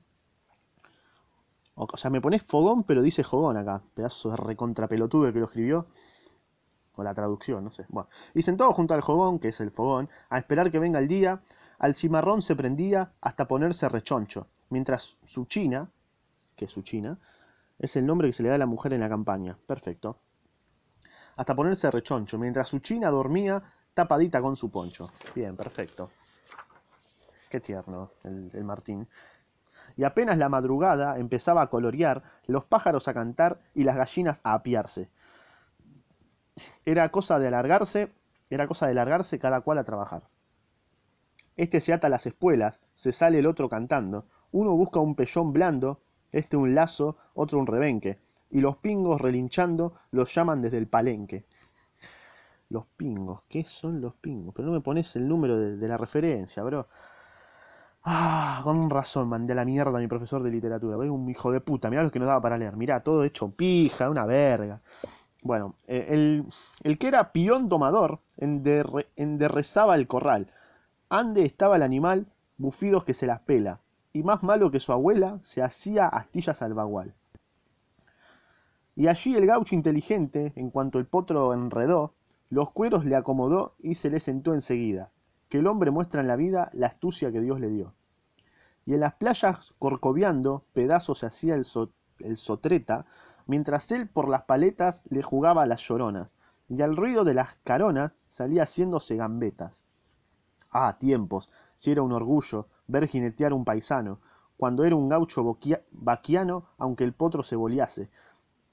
O 1.76 1.98
sea, 1.98 2.12
me 2.12 2.22
pones 2.22 2.44
fogón, 2.44 2.84
pero 2.84 3.02
dice 3.02 3.24
jogón 3.24 3.58
acá. 3.58 3.82
Pedazo 3.96 4.30
de 4.30 4.38
recontrapelotudo 4.38 5.28
el 5.28 5.34
que 5.34 5.40
lo 5.40 5.46
escribió. 5.46 5.88
Con 6.92 7.06
la 7.06 7.14
traducción, 7.16 7.64
no 7.64 7.72
sé. 7.72 7.86
Bueno. 7.90 8.08
Y 8.36 8.44
sentado 8.44 8.72
junto 8.72 8.94
al 8.94 9.02
jogón, 9.02 9.40
que 9.40 9.48
es 9.48 9.60
el 9.60 9.72
fogón, 9.72 10.10
a 10.30 10.38
esperar 10.38 10.70
que 10.70 10.78
venga 10.78 11.00
el 11.00 11.08
día, 11.08 11.42
al 11.80 11.96
cimarrón 11.96 12.44
se 12.44 12.56
prendía 12.56 13.14
hasta 13.20 13.48
ponerse 13.48 13.90
rechoncho, 13.90 14.48
mientras 14.70 15.18
su 15.24 15.46
china, 15.46 15.90
que 16.56 16.66
es 16.66 16.72
su 16.72 16.84
china, 16.84 17.18
es 17.80 17.96
el 17.96 18.06
nombre 18.06 18.28
que 18.28 18.34
se 18.34 18.44
le 18.44 18.50
da 18.50 18.56
a 18.56 18.60
la 18.60 18.68
mujer 18.68 18.94
en 18.94 19.00
la 19.00 19.10
campaña. 19.10 19.58
Perfecto. 19.66 20.20
Hasta 21.36 21.56
ponerse 21.56 21.90
rechoncho, 21.90 22.38
mientras 22.38 22.70
su 22.70 22.80
china 22.80 23.10
dormía 23.10 23.62
tapadita 23.94 24.42
con 24.42 24.56
su 24.56 24.70
poncho. 24.70 25.10
Bien, 25.36 25.56
perfecto. 25.56 26.12
Qué 27.50 27.60
tierno 27.60 28.12
el, 28.24 28.64
Martín. 28.64 29.08
Y 29.96 30.04
apenas 30.04 30.38
la 30.38 30.50
madrugada 30.50 31.18
empezaba 31.20 31.62
a 31.62 31.70
colorear, 31.70 32.24
los 32.48 32.66
pájaros 32.66 33.08
a 33.08 33.14
cantar 33.14 33.60
y 33.76 33.84
las 33.84 33.96
gallinas 33.96 34.42
a 34.44 34.54
apiarse. 34.54 35.10
Era 36.86 37.10
cosa 37.10 37.40
de 37.40 37.48
alargarse, 37.48 38.12
era 38.50 38.68
cosa 38.68 38.88
de 38.88 38.96
largarse 38.96 39.40
cada 39.40 39.62
cual 39.62 39.78
a 39.78 39.84
trabajar. 39.84 40.24
Este 41.56 41.80
se 41.82 41.94
ata 41.94 42.10
las 42.10 42.26
espuelas, 42.26 42.80
se 42.96 43.12
sale 43.12 43.40
el 43.40 43.46
otro 43.46 43.70
cantando, 43.70 44.26
uno 44.52 44.76
busca 44.76 45.00
un 45.00 45.16
pellón 45.16 45.54
blando 45.54 46.02
este 46.32 46.58
un 46.58 46.74
lazo, 46.74 47.18
otro 47.36 47.60
un 47.60 47.68
rebenque, 47.68 48.20
y 48.54 48.62
los 48.62 48.78
pingos 48.78 49.20
relinchando 49.20 49.96
los 50.12 50.34
llaman 50.34 50.62
desde 50.62 50.78
el 50.78 50.88
palenque. 50.88 51.44
Los 52.70 52.86
pingos, 52.86 53.44
¿qué 53.50 53.64
son 53.66 54.00
los 54.00 54.14
pingos? 54.14 54.54
Pero 54.56 54.68
no 54.68 54.74
me 54.74 54.82
pones 54.82 55.16
el 55.16 55.28
número 55.28 55.58
de, 55.58 55.88
la 55.88 55.98
referencia, 55.98 56.62
bro. 56.62 56.88
Ah, 58.04 58.62
con 58.64 58.90
razón 58.92 59.28
mandé 59.28 59.54
a 59.54 59.56
la 59.56 59.66
mierda 59.66 59.98
a 59.98 60.02
mi 60.02 60.08
profesor 60.08 60.44
de 60.44 60.52
literatura. 60.52 60.98
un 60.98 61.30
hijo 61.30 61.52
de 61.52 61.62
puta, 61.62 61.90
mirá 61.90 62.04
los 62.04 62.12
que 62.12 62.20
nos 62.20 62.28
daba 62.28 62.42
para 62.42 62.58
leer. 62.58 62.78
Mirá, 62.78 63.02
todo 63.02 63.24
hecho 63.24 63.50
pija, 63.50 64.10
una 64.10 64.26
verga. 64.26 64.82
Bueno, 65.42 65.74
eh, 65.88 66.06
el, 66.10 66.46
el, 66.84 66.98
que 67.00 67.08
era 67.08 67.32
peón 67.32 67.70
domador 67.70 68.20
enderrezaba 68.38 69.96
el 69.96 70.08
corral. 70.08 70.52
Ande 71.10 71.44
estaba 71.46 71.76
el 71.78 71.82
animal, 71.82 72.28
bufidos 72.58 73.04
que 73.04 73.16
se 73.16 73.26
las 73.26 73.40
pela 73.40 73.80
y 74.14 74.22
más 74.22 74.44
malo 74.44 74.70
que 74.70 74.80
su 74.80 74.92
abuela, 74.92 75.40
se 75.42 75.64
hacía 75.64 76.08
astillas 76.08 76.62
al 76.62 76.76
bagual. 76.76 77.16
Y 78.96 79.08
allí 79.08 79.36
el 79.36 79.46
gaucho 79.48 79.76
inteligente, 79.76 80.54
en 80.56 80.70
cuanto 80.70 81.00
el 81.00 81.08
potro 81.08 81.54
enredó, 81.54 82.14
los 82.50 82.70
cueros 82.70 83.06
le 83.06 83.16
acomodó 83.16 83.74
y 83.80 83.96
se 83.96 84.12
le 84.12 84.20
sentó 84.20 84.54
enseguida, 84.54 85.10
que 85.50 85.58
el 85.58 85.68
hombre 85.68 85.90
muestra 85.90 86.22
en 86.22 86.28
la 86.28 86.36
vida 86.36 86.70
la 86.74 86.88
astucia 86.88 87.32
que 87.32 87.42
Dios 87.42 87.60
le 87.60 87.70
dio. 87.70 87.94
Y 88.86 88.94
en 88.94 89.00
las 89.00 89.16
playas 89.16 89.74
corcoviando 89.80 90.64
pedazos 90.74 91.20
se 91.20 91.26
hacía 91.26 91.56
el, 91.56 91.66
sotreta, 92.38 93.06
mientras 93.48 93.92
él 93.92 94.08
por 94.08 94.30
las 94.30 94.44
paletas 94.44 95.02
le 95.10 95.24
jugaba 95.24 95.66
las 95.66 95.82
lloronas, 95.82 96.36
y 96.70 96.82
al 96.84 96.96
ruido 96.96 97.24
de 97.24 97.34
las 97.34 97.56
caronas 97.64 98.18
salía 98.28 98.64
haciéndose 98.64 99.16
gambetas. 99.16 99.84
Ah, 100.70 100.98
tiempos, 101.00 101.50
si 101.76 101.92
era 101.92 102.04
un 102.04 102.12
orgullo, 102.12 102.68
ver 102.88 103.08
jinetear 103.08 103.54
un 103.54 103.66
paisano, 103.66 104.20
cuando 104.58 104.84
era 104.84 104.96
un 104.96 105.10
gaucho 105.10 105.58
vaquiano, 105.92 106.66
aunque 106.78 107.04
el 107.04 107.14
potro 107.14 107.44
se 107.44 107.56
boliase. 107.56 108.10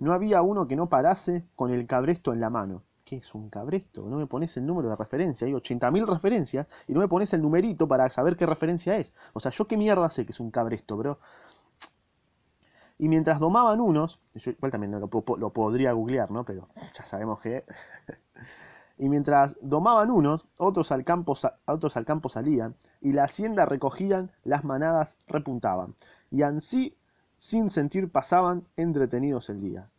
No 0.00 0.12
había 0.12 0.42
uno 0.42 0.66
que 0.66 0.76
no 0.76 0.88
parase 0.88 1.46
con 1.54 1.70
el 1.70 1.86
cabresto 1.86 2.32
en 2.32 2.40
la 2.40 2.50
mano. 2.50 2.82
¿Qué 3.04 3.16
es 3.16 3.34
un 3.34 3.50
cabresto? 3.50 4.06
No 4.08 4.16
me 4.16 4.26
pones 4.26 4.56
el 4.56 4.66
número 4.66 4.88
de 4.88 4.96
referencia. 4.96 5.46
Hay 5.46 5.52
80.000 5.52 6.06
referencias 6.06 6.66
y 6.88 6.92
no 6.92 7.00
me 7.00 7.08
pones 7.08 7.32
el 7.32 7.42
numerito 7.42 7.86
para 7.86 8.10
saber 8.10 8.36
qué 8.36 8.46
referencia 8.46 8.96
es. 8.96 9.12
O 9.32 9.40
sea, 9.40 9.52
yo 9.52 9.66
qué 9.66 9.76
mierda 9.76 10.08
sé 10.10 10.24
que 10.26 10.32
es 10.32 10.40
un 10.40 10.50
cabresto, 10.50 10.96
bro. 10.96 11.18
Y 12.98 13.08
mientras 13.08 13.40
domaban 13.40 13.80
unos, 13.80 14.20
yo 14.34 14.50
igual 14.50 14.70
también 14.70 14.92
lo, 14.92 15.08
lo 15.38 15.52
podría 15.52 15.92
googlear, 15.92 16.30
¿no? 16.30 16.44
Pero 16.44 16.68
ya 16.94 17.04
sabemos 17.04 17.40
que 17.40 17.64
y 19.00 19.08
mientras 19.08 19.56
domaban 19.62 20.10
unos, 20.10 20.46
otros 20.58 20.92
al, 20.92 21.04
campo, 21.04 21.34
otros 21.64 21.96
al 21.96 22.04
campo 22.04 22.28
salían, 22.28 22.76
y 23.00 23.12
la 23.12 23.24
hacienda 23.24 23.64
recogían, 23.64 24.30
las 24.44 24.62
manadas 24.62 25.16
repuntaban, 25.26 25.94
y 26.30 26.42
ansí 26.42 26.98
sin 27.40 27.70
sentir 27.70 28.12
pasaban 28.12 28.68
entretenidos 28.76 29.48
el 29.48 29.60
día. 29.60 29.90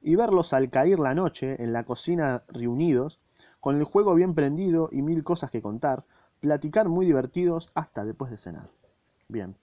y 0.00 0.16
verlos 0.16 0.52
al 0.52 0.70
caer 0.70 0.98
la 0.98 1.14
noche 1.14 1.62
en 1.62 1.72
la 1.72 1.84
cocina 1.84 2.44
reunidos, 2.48 3.20
con 3.58 3.76
el 3.76 3.84
juego 3.84 4.14
bien 4.14 4.34
prendido 4.34 4.90
y 4.92 5.00
mil 5.02 5.24
cosas 5.24 5.50
que 5.50 5.62
contar, 5.62 6.04
platicar 6.40 6.88
muy 6.88 7.06
divertidos 7.06 7.70
hasta 7.74 8.04
después 8.04 8.30
de 8.30 8.36
cenar. 8.36 8.70
Bien. 9.28 9.56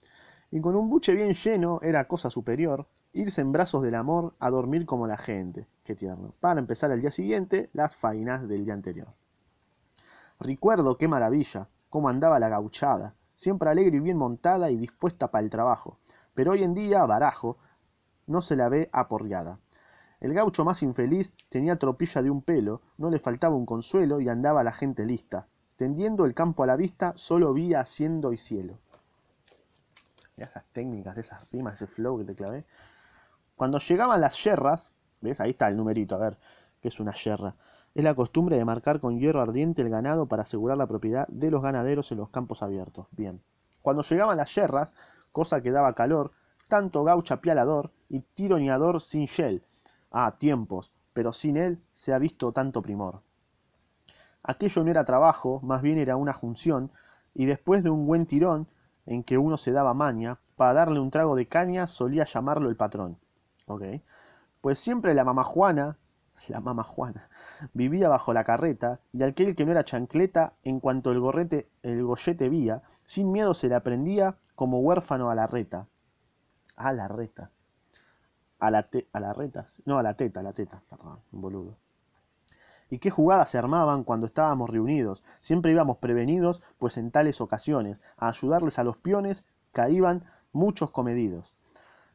Y 0.50 0.60
con 0.60 0.74
un 0.74 0.90
buche 0.90 1.14
bien 1.14 1.32
lleno 1.32 1.78
era 1.80 2.08
cosa 2.08 2.28
superior 2.28 2.86
irse 3.12 3.40
en 3.40 3.52
brazos 3.52 3.82
del 3.82 3.94
amor 3.94 4.34
a 4.40 4.50
dormir 4.50 4.84
como 4.84 5.06
la 5.06 5.16
gente. 5.16 5.68
Qué 5.84 5.94
tierno. 5.94 6.34
Para 6.40 6.60
empezar 6.60 6.90
al 6.90 7.00
día 7.00 7.12
siguiente 7.12 7.70
las 7.72 7.94
fainas 7.94 8.48
del 8.48 8.64
día 8.64 8.74
anterior. 8.74 9.14
Recuerdo 10.40 10.98
qué 10.98 11.08
maravilla, 11.08 11.68
cómo 11.88 12.08
andaba 12.08 12.40
la 12.40 12.48
gauchada, 12.48 13.14
siempre 13.32 13.70
alegre 13.70 13.98
y 13.98 14.00
bien 14.00 14.18
montada 14.18 14.70
y 14.70 14.76
dispuesta 14.76 15.30
para 15.30 15.44
el 15.44 15.50
trabajo. 15.50 15.98
Pero 16.34 16.52
hoy 16.52 16.64
en 16.64 16.74
día, 16.74 17.04
barajo, 17.04 17.58
no 18.26 18.40
se 18.40 18.56
la 18.56 18.68
ve 18.68 18.88
aporreada. 18.92 19.58
El 20.20 20.34
gaucho 20.34 20.64
más 20.64 20.82
infeliz 20.82 21.32
tenía 21.48 21.78
tropilla 21.78 22.22
de 22.22 22.30
un 22.30 22.42
pelo, 22.42 22.80
no 22.96 23.10
le 23.10 23.18
faltaba 23.18 23.56
un 23.56 23.66
consuelo 23.66 24.20
y 24.20 24.28
andaba 24.28 24.62
la 24.62 24.72
gente 24.72 25.04
lista. 25.04 25.48
Tendiendo 25.76 26.24
el 26.24 26.34
campo 26.34 26.62
a 26.62 26.66
la 26.66 26.76
vista, 26.76 27.12
solo 27.16 27.52
vía 27.52 27.80
haciendo 27.80 28.32
y 28.32 28.36
cielo. 28.36 28.78
esas 30.36 30.64
técnicas, 30.72 31.18
esas 31.18 31.50
rimas, 31.50 31.74
ese 31.74 31.86
flow 31.86 32.18
que 32.18 32.24
te 32.24 32.34
clavé. 32.34 32.64
Cuando 33.56 33.78
llegaban 33.78 34.20
las 34.20 34.42
yerras, 34.42 34.92
¿ves? 35.20 35.40
Ahí 35.40 35.50
está 35.50 35.68
el 35.68 35.76
numerito, 35.76 36.14
a 36.14 36.18
ver, 36.18 36.38
¿qué 36.80 36.88
es 36.88 37.00
una 37.00 37.14
yerra? 37.14 37.56
Es 37.94 38.02
la 38.02 38.14
costumbre 38.14 38.56
de 38.56 38.64
marcar 38.64 39.00
con 39.00 39.18
hierro 39.18 39.42
ardiente 39.42 39.82
el 39.82 39.90
ganado 39.90 40.26
para 40.26 40.42
asegurar 40.42 40.78
la 40.78 40.86
propiedad 40.86 41.26
de 41.28 41.50
los 41.50 41.62
ganaderos 41.62 42.10
en 42.12 42.18
los 42.18 42.30
campos 42.30 42.62
abiertos. 42.62 43.06
Bien. 43.10 43.42
Cuando 43.82 44.02
llegaban 44.02 44.36
las 44.36 44.54
yerras, 44.54 44.92
cosa 45.32 45.60
que 45.62 45.70
daba 45.70 45.94
calor, 45.94 46.32
tanto 46.68 47.04
gaucha 47.04 47.40
pialador 47.40 47.90
y 48.08 48.20
tironeador 48.20 49.00
sin 49.00 49.24
shell, 49.26 49.64
Ah, 50.14 50.36
tiempos, 50.38 50.92
pero 51.14 51.32
sin 51.32 51.56
él 51.56 51.82
se 51.92 52.12
ha 52.12 52.18
visto 52.18 52.52
tanto 52.52 52.82
primor. 52.82 53.22
Aquello 54.42 54.84
no 54.84 54.90
era 54.90 55.06
trabajo, 55.06 55.60
más 55.62 55.80
bien 55.80 55.96
era 55.96 56.16
una 56.16 56.34
junción, 56.34 56.90
y 57.34 57.46
después 57.46 57.82
de 57.82 57.88
un 57.88 58.06
buen 58.06 58.26
tirón, 58.26 58.68
en 59.06 59.24
que 59.24 59.38
uno 59.38 59.56
se 59.56 59.72
daba 59.72 59.94
maña, 59.94 60.38
para 60.56 60.74
darle 60.74 61.00
un 61.00 61.10
trago 61.10 61.34
de 61.34 61.48
caña 61.48 61.86
solía 61.86 62.24
llamarlo 62.24 62.68
el 62.68 62.76
patrón. 62.76 63.16
¿Ok? 63.66 63.84
Pues 64.60 64.78
siempre 64.78 65.14
la 65.14 65.24
mamá 65.24 65.44
Juana, 65.44 65.96
la 66.48 66.60
mamá 66.60 66.82
Juana, 66.82 67.30
vivía 67.72 68.10
bajo 68.10 68.34
la 68.34 68.44
carreta, 68.44 69.00
y 69.12 69.22
aquel 69.22 69.56
que 69.56 69.64
no 69.64 69.72
era 69.72 69.84
chancleta, 69.84 70.52
en 70.62 70.78
cuanto 70.78 71.10
el 71.10 71.20
gorrete, 71.20 71.68
el 71.82 72.04
gollete 72.04 72.50
vía, 72.50 72.82
sin 73.06 73.32
miedo 73.32 73.54
se 73.54 73.68
le 73.68 73.76
aprendía 73.76 74.36
como 74.62 74.78
huérfano 74.78 75.28
a 75.28 75.34
la 75.34 75.48
reta. 75.48 75.88
A 76.76 76.92
la 76.92 77.08
reta 77.08 77.50
a 78.62 78.70
la, 78.70 78.88
a 79.12 79.20
la 79.20 79.32
reta, 79.32 79.66
no, 79.86 79.98
a 79.98 80.04
la 80.04 80.14
teta, 80.14 80.38
a 80.38 80.42
la 80.44 80.52
teta, 80.52 80.80
perdón, 80.88 81.18
boludo. 81.32 81.78
¿Y 82.88 83.00
qué 83.00 83.10
jugadas 83.10 83.50
se 83.50 83.58
armaban 83.58 84.04
cuando 84.04 84.26
estábamos 84.26 84.70
reunidos? 84.70 85.24
Siempre 85.40 85.72
íbamos 85.72 85.96
prevenidos, 85.96 86.62
pues 86.78 86.96
en 86.96 87.10
tales 87.10 87.40
ocasiones, 87.40 87.98
a 88.16 88.28
ayudarles 88.28 88.78
a 88.78 88.84
los 88.84 88.96
peones, 88.98 89.44
caíban 89.72 90.24
muchos 90.52 90.92
comedidos. 90.92 91.56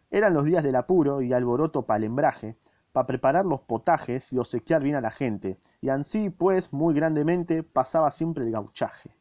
Eran 0.09 0.33
los 0.33 0.45
días 0.45 0.63
del 0.63 0.77
apuro 0.77 1.21
y 1.21 1.33
alboroto 1.33 1.85
para 1.85 1.97
el 1.97 2.05
embraje, 2.05 2.55
para 2.93 3.07
preparar 3.07 3.45
los 3.45 3.59
potajes 3.59 4.31
y 4.31 4.37
obsequiar 4.37 4.81
bien 4.81 4.95
a 4.95 5.01
la 5.01 5.11
gente, 5.11 5.57
y 5.81 5.89
ansí, 5.89 6.29
pues, 6.29 6.71
muy 6.71 6.93
grandemente 6.93 7.61
pasaba 7.61 8.09
siempre 8.09 8.45
el 8.45 8.51
gauchaje. 8.51 9.16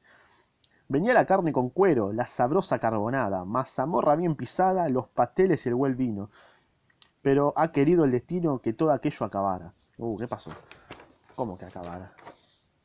Venía 0.88 1.14
la 1.14 1.26
carne 1.26 1.52
con 1.52 1.70
cuero, 1.70 2.12
la 2.12 2.28
sabrosa 2.28 2.78
carbonada, 2.78 3.44
mazamorra 3.44 4.14
bien 4.14 4.36
pisada, 4.36 4.88
los 4.88 5.08
pasteles 5.08 5.66
y 5.66 5.68
el 5.68 5.74
buen 5.74 5.96
vino, 5.96 6.30
pero 7.22 7.52
ha 7.56 7.72
querido 7.72 8.04
el 8.04 8.12
destino 8.12 8.60
que 8.60 8.72
todo 8.72 8.92
aquello 8.92 9.26
acabara. 9.26 9.72
Uh, 9.98 10.16
¿qué 10.16 10.28
pasó? 10.28 10.52
¿Cómo 11.34 11.58
que 11.58 11.64
acabara? 11.64 12.12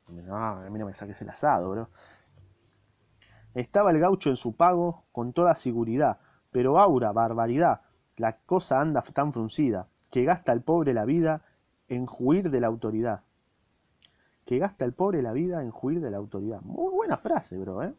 No, 0.07 0.35
a 0.35 0.69
mí 0.69 0.79
no 0.79 0.87
me 0.87 0.95
saques 0.95 1.21
el 1.21 1.29
asado, 1.29 1.69
bro. 1.69 1.89
Estaba 3.53 3.91
el 3.91 3.99
gaucho 3.99 4.29
en 4.29 4.35
su 4.35 4.55
pago 4.55 5.03
con 5.11 5.31
toda 5.31 5.53
seguridad, 5.53 6.19
pero 6.49 6.79
aura, 6.79 7.11
barbaridad, 7.11 7.81
la 8.17 8.37
cosa 8.37 8.81
anda 8.81 9.01
tan 9.01 9.31
fruncida, 9.31 9.87
que 10.09 10.23
gasta 10.23 10.53
el 10.53 10.61
pobre 10.61 10.93
la 10.93 11.05
vida 11.05 11.43
en 11.87 12.07
juir 12.07 12.49
de 12.49 12.61
la 12.61 12.67
autoridad. 12.67 13.21
Que 14.45 14.57
gasta 14.57 14.85
el 14.85 14.93
pobre 14.93 15.21
la 15.21 15.33
vida 15.33 15.61
en 15.63 15.71
juir 15.71 16.01
de 16.01 16.11
la 16.11 16.17
autoridad. 16.17 16.61
Muy 16.61 16.91
buena 16.91 17.17
frase, 17.17 17.57
bro, 17.57 17.83
¿eh? 17.83 17.93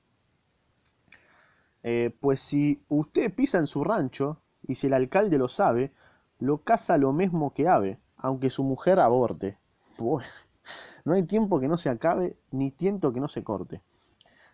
eh 1.82 2.16
pues 2.20 2.40
si 2.40 2.84
usted 2.88 3.34
pisa 3.34 3.58
en 3.58 3.66
su 3.66 3.84
rancho, 3.84 4.42
y 4.66 4.76
si 4.76 4.87
el 4.87 4.94
alcalde 4.94 5.38
lo 5.38 5.49
sabe, 5.49 5.92
lo 6.38 6.62
caza 6.62 6.99
lo 6.99 7.12
mismo 7.12 7.52
que 7.54 7.68
ave, 7.68 8.00
aunque 8.16 8.50
su 8.50 8.64
mujer 8.64 9.00
aborte. 9.00 9.58
no 11.04 11.14
hay 11.14 11.25
tiempo 11.25 11.61
que 11.61 11.68
no 11.68 11.76
se 11.76 11.88
acabe, 11.88 12.37
ni 12.50 12.70
tiento 12.70 13.12
que 13.12 13.20
no 13.20 13.28
se 13.28 13.44
corte. 13.44 13.82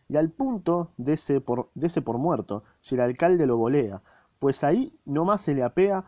Y 0.09 0.17
al 0.17 0.31
punto 0.31 0.93
de 0.97 1.15
ese 1.15 1.41
por, 1.41 1.71
por 2.05 2.19
muerto, 2.19 2.65
si 2.81 2.95
el 2.95 3.03
alcalde 3.03 3.47
lo 3.47 3.57
volea, 3.57 4.03
pues 4.39 4.65
ahí 4.65 4.99
nomás 5.05 5.43
se 5.43 5.55
le 5.55 5.63
apea 5.63 6.05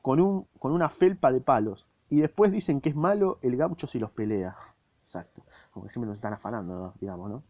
con, 0.00 0.20
un, 0.20 0.46
con 0.58 0.72
una 0.72 0.88
felpa 0.88 1.30
de 1.30 1.40
palos, 1.40 1.86
y 2.08 2.20
después 2.20 2.52
dicen 2.52 2.80
que 2.80 2.90
es 2.90 2.96
malo 2.96 3.38
el 3.42 3.56
gaucho 3.56 3.86
si 3.86 3.98
los 3.98 4.10
pelea. 4.10 4.56
Exacto, 5.02 5.44
como 5.72 5.84
que 5.84 5.92
siempre 5.92 6.06
nos 6.06 6.16
están 6.16 6.32
afanando, 6.32 6.94
digamos, 7.00 7.28
¿no? 7.28 7.42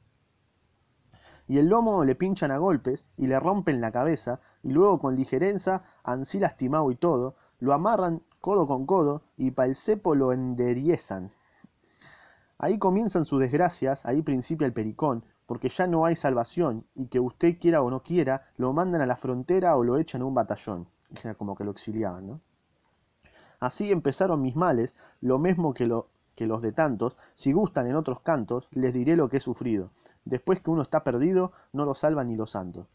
Y 1.47 1.59
el 1.59 1.67
lomo 1.67 2.03
le 2.05 2.15
pinchan 2.15 2.51
a 2.51 2.57
golpes 2.57 3.05
y 3.17 3.27
le 3.27 3.39
rompen 3.39 3.81
la 3.81 3.93
cabeza, 3.93 4.41
y 4.63 4.71
luego 4.73 4.99
con 4.99 5.17
ligereza, 5.17 5.85
ansí 6.03 6.39
lastimado 6.39 6.91
y 6.91 6.97
todo, 6.97 7.37
lo 7.61 7.75
amarran 7.75 8.23
codo 8.41 8.67
con 8.67 8.87
codo 8.87 9.23
y 9.37 9.51
pa' 9.51 9.67
el 9.67 9.77
cepo 9.77 10.15
lo 10.15 10.33
enderiezan. 10.33 11.31
Ahí 12.59 12.79
comienzan 12.79 13.27
sus 13.27 13.41
desgracias, 13.41 14.07
ahí 14.07 14.23
principia 14.23 14.67
el 14.67 14.73
pericón, 14.73 15.25
porque 15.47 15.69
ya 15.69 15.87
no 15.87 16.07
hay 16.07 16.17
salvación, 16.17 16.87
y 16.95 17.09
que 17.09 17.21
usted 17.21 17.59
quiera 17.59 17.83
o 17.83 17.91
no 17.91 18.03
quiera, 18.03 18.47
lo 18.57 18.73
mandan 18.73 19.03
a 19.03 19.07
la 19.07 19.17
frontera 19.17 19.77
o 19.77 19.85
lo 19.85 19.99
echan 19.99 20.23
a 20.23 20.25
un 20.25 20.35
batallón. 20.35 20.89
Era 21.23 21.35
como 21.35 21.55
que 21.55 21.65
lo 21.65 21.73
exiliaban, 21.73 22.27
¿no? 22.27 22.41
Así 23.61 23.93
empezaron 23.93 24.41
mis 24.43 24.57
males, 24.57 24.95
lo 25.21 25.39
mismo 25.39 25.75
que, 25.75 25.87
lo, 25.87 26.09
que 26.35 26.47
los 26.47 26.62
de 26.62 26.73
tantos, 26.73 27.17
si 27.35 27.53
gustan 27.53 27.87
en 27.87 27.97
otros 27.97 28.21
cantos, 28.21 28.69
les 28.73 28.93
diré 28.93 29.17
lo 29.17 29.29
que 29.29 29.39
he 29.39 29.41
sufrido. 29.41 29.91
Después 30.25 30.61
que 30.61 30.71
uno 30.71 30.83
está 30.83 31.05
perdido, 31.05 31.53
no 31.73 31.85
lo 31.85 31.95
salvan 31.95 32.29
ni 32.29 32.37
los 32.37 32.51
santos. 32.51 32.87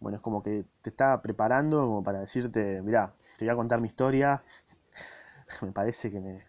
Bueno, 0.00 0.16
es 0.16 0.22
como 0.22 0.42
que 0.42 0.64
te 0.82 0.90
está 0.90 1.20
preparando 1.22 1.80
como 1.80 2.02
para 2.02 2.20
decirte, 2.20 2.82
mirá, 2.82 3.14
te 3.38 3.44
voy 3.44 3.52
a 3.52 3.56
contar 3.56 3.80
mi 3.80 3.88
historia. 3.88 4.42
me 5.62 5.72
parece 5.72 6.10
que 6.10 6.20
me... 6.20 6.44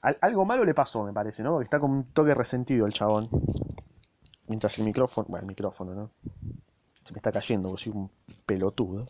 algo 0.00 0.44
malo 0.44 0.64
le 0.64 0.74
pasó, 0.74 1.04
me 1.04 1.12
parece, 1.12 1.42
¿no? 1.42 1.52
Porque 1.52 1.64
está 1.64 1.80
con 1.80 1.90
un 1.90 2.04
toque 2.12 2.34
resentido 2.34 2.86
el 2.86 2.92
chabón. 2.92 3.26
Mientras 4.46 4.78
el 4.78 4.84
micrófono... 4.84 5.26
Bueno, 5.28 5.42
el 5.42 5.48
micrófono, 5.48 5.94
¿no? 5.94 6.10
Se 7.02 7.12
me 7.12 7.18
está 7.18 7.32
cayendo, 7.32 7.68
porque 7.68 7.84
soy 7.84 7.92
un 7.94 8.10
pelotudo. 8.46 9.06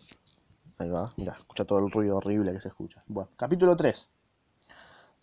Ahí 0.78 0.90
va, 0.90 1.06
mira, 1.18 1.32
escucha 1.34 1.64
todo 1.64 1.78
el 1.78 1.90
ruido 1.90 2.16
horrible 2.16 2.52
que 2.52 2.60
se 2.60 2.68
escucha. 2.68 3.02
Bueno, 3.06 3.30
capítulo 3.36 3.76
3. 3.76 4.10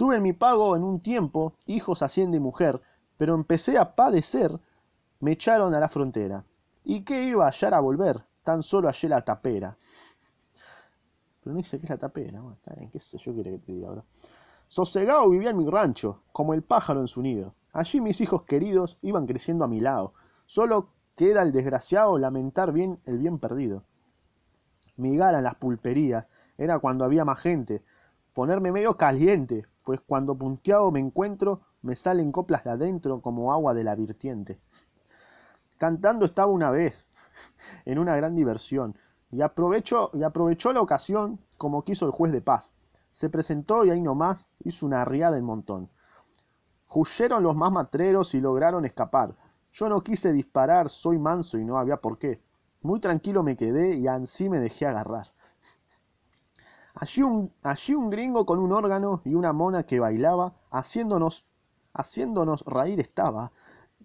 Tuve 0.04 0.20
mi 0.20 0.34
pago 0.34 0.76
en 0.76 0.84
un 0.84 1.00
tiempo 1.00 1.54
hijos, 1.66 2.04
hacienda 2.04 2.36
y 2.36 2.42
mujer, 2.42 2.82
pero 3.16 3.36
empecé 3.36 3.78
a 3.78 3.96
padecer, 3.96 4.60
me 5.22 5.32
echaron 5.32 5.74
a 5.74 5.80
la 5.80 5.88
frontera. 5.88 6.44
¿Y 6.84 7.06
qué 7.06 7.24
iba 7.24 7.46
a 7.46 7.52
hallar 7.52 7.74
a 7.74 7.80
volver? 7.80 8.22
Tan 8.44 8.64
solo 8.64 8.90
hallé 8.90 9.08
la 9.08 9.24
tapera. 9.24 9.78
Pero 11.42 11.54
no 11.54 11.58
dice 11.58 11.78
que 11.80 11.86
es 11.86 11.90
la 11.90 11.98
tapera. 11.98 12.42
Bueno, 12.42 12.58
qué 12.92 13.00
sé 13.00 13.18
yo 13.18 13.34
quiere 13.34 13.52
que 13.52 13.60
te 13.60 13.72
diga 13.72 13.88
ahora. 13.88 14.04
Sosegado 14.68 15.30
vivía 15.30 15.52
en 15.52 15.58
mi 15.58 15.70
rancho, 15.70 16.24
como 16.34 16.54
el 16.54 16.64
pájaro 16.64 17.00
en 17.00 17.08
su 17.08 17.22
nido. 17.22 17.56
Allí 17.72 18.02
mis 18.02 18.20
hijos 18.20 18.44
queridos 18.44 18.98
iban 19.04 19.26
creciendo 19.26 19.64
a 19.64 19.70
mi 19.70 19.80
lado. 19.80 20.16
Solo 20.46 20.90
queda 21.16 21.44
el 21.44 21.54
desgraciado 21.54 22.18
lamentar 22.18 22.74
bien 22.74 23.00
el 23.06 23.20
bien 23.20 23.40
perdido. 23.40 23.86
Mi 24.98 25.16
gala 25.16 25.38
en 25.38 25.46
las 25.46 25.56
pulperías 25.56 26.28
era 26.58 26.80
cuando 26.80 27.06
había 27.06 27.24
más 27.24 27.40
gente. 27.40 27.86
Ponerme 28.34 28.74
medio 28.74 28.98
caliente, 28.98 29.66
pues 29.84 30.00
cuando 30.02 30.36
punteado 30.36 30.92
me 30.92 31.00
encuentro 31.00 31.62
me 31.82 31.96
salen 31.96 32.32
coplas 32.32 32.64
de 32.64 32.72
adentro 32.72 33.22
como 33.22 33.52
agua 33.52 33.74
de 33.74 33.84
la 33.84 33.96
virtiente. 33.96 34.60
Cantando 35.78 36.26
estaba 36.26 36.52
una 36.52 36.72
vez, 36.72 37.06
en 37.86 38.00
una 38.00 38.16
gran 38.16 38.36
diversión, 38.36 38.96
y 39.32 39.42
aprovechó, 39.42 40.12
y 40.14 40.24
aprovechó 40.24 40.72
la 40.72 40.82
ocasión 40.82 41.40
como 41.58 41.84
quiso 41.84 42.06
el 42.06 42.12
juez 42.12 42.32
de 42.32 42.42
paz. 42.42 42.72
Se 43.12 43.30
presentó 43.30 43.84
y 43.84 43.90
ahí 43.90 44.02
nomás 44.02 44.46
hizo 44.64 44.86
una 44.86 45.02
arriada 45.02 45.38
en 45.38 45.44
montón. 45.44 45.90
Huyeron 46.90 47.44
los 47.44 47.56
más 47.56 47.72
matreros 47.72 48.34
y 48.36 48.42
lograron 48.42 48.86
escapar. 48.86 49.36
Yo 49.72 49.90
no 49.90 50.02
quise 50.02 50.32
disparar, 50.32 50.90
soy 50.90 51.18
manso 51.18 51.58
y 51.58 51.66
no 51.66 51.78
había 51.78 51.98
por 51.98 52.18
qué. 52.20 52.40
Muy 52.82 53.00
tranquilo 53.00 53.44
me 53.44 53.58
quedé 53.58 53.96
y 53.96 54.08
ansí 54.08 54.48
me 54.48 54.60
dejé 54.60 54.86
agarrar. 54.86 55.33
Allí 56.94 57.24
un, 57.24 57.52
allí 57.64 57.96
un 57.96 58.10
gringo 58.10 58.46
con 58.46 58.60
un 58.60 58.72
órgano 58.72 59.22
y 59.26 59.34
una 59.36 59.54
mona 59.54 59.84
que 59.84 60.00
bailaba, 60.00 60.54
haciéndonos, 60.70 61.46
haciéndonos 61.94 62.64
reír 62.66 63.00
estaba, 63.00 63.52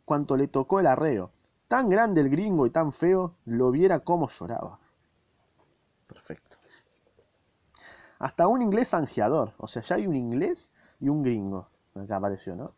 cuanto 0.04 0.36
le 0.36 0.48
tocó 0.48 0.80
el 0.80 0.86
arreo. 0.86 1.30
Tan 1.68 1.90
grande 1.90 2.22
el 2.22 2.30
gringo 2.30 2.66
y 2.66 2.70
tan 2.70 2.92
feo, 2.92 3.34
lo 3.44 3.70
viera 3.70 4.00
cómo 4.00 4.28
lloraba. 4.28 4.78
Perfecto. 6.06 6.56
Hasta 8.18 8.48
un 8.48 8.62
inglés 8.62 8.94
angeador, 8.94 9.52
o 9.58 9.68
sea, 9.68 9.82
ya 9.82 9.96
hay 9.96 10.06
un 10.06 10.16
inglés 10.16 10.72
y 10.98 11.08
un 11.08 11.22
gringo, 11.22 11.68
acá 11.94 12.16
apareció, 12.16 12.56
¿no? 12.56 12.72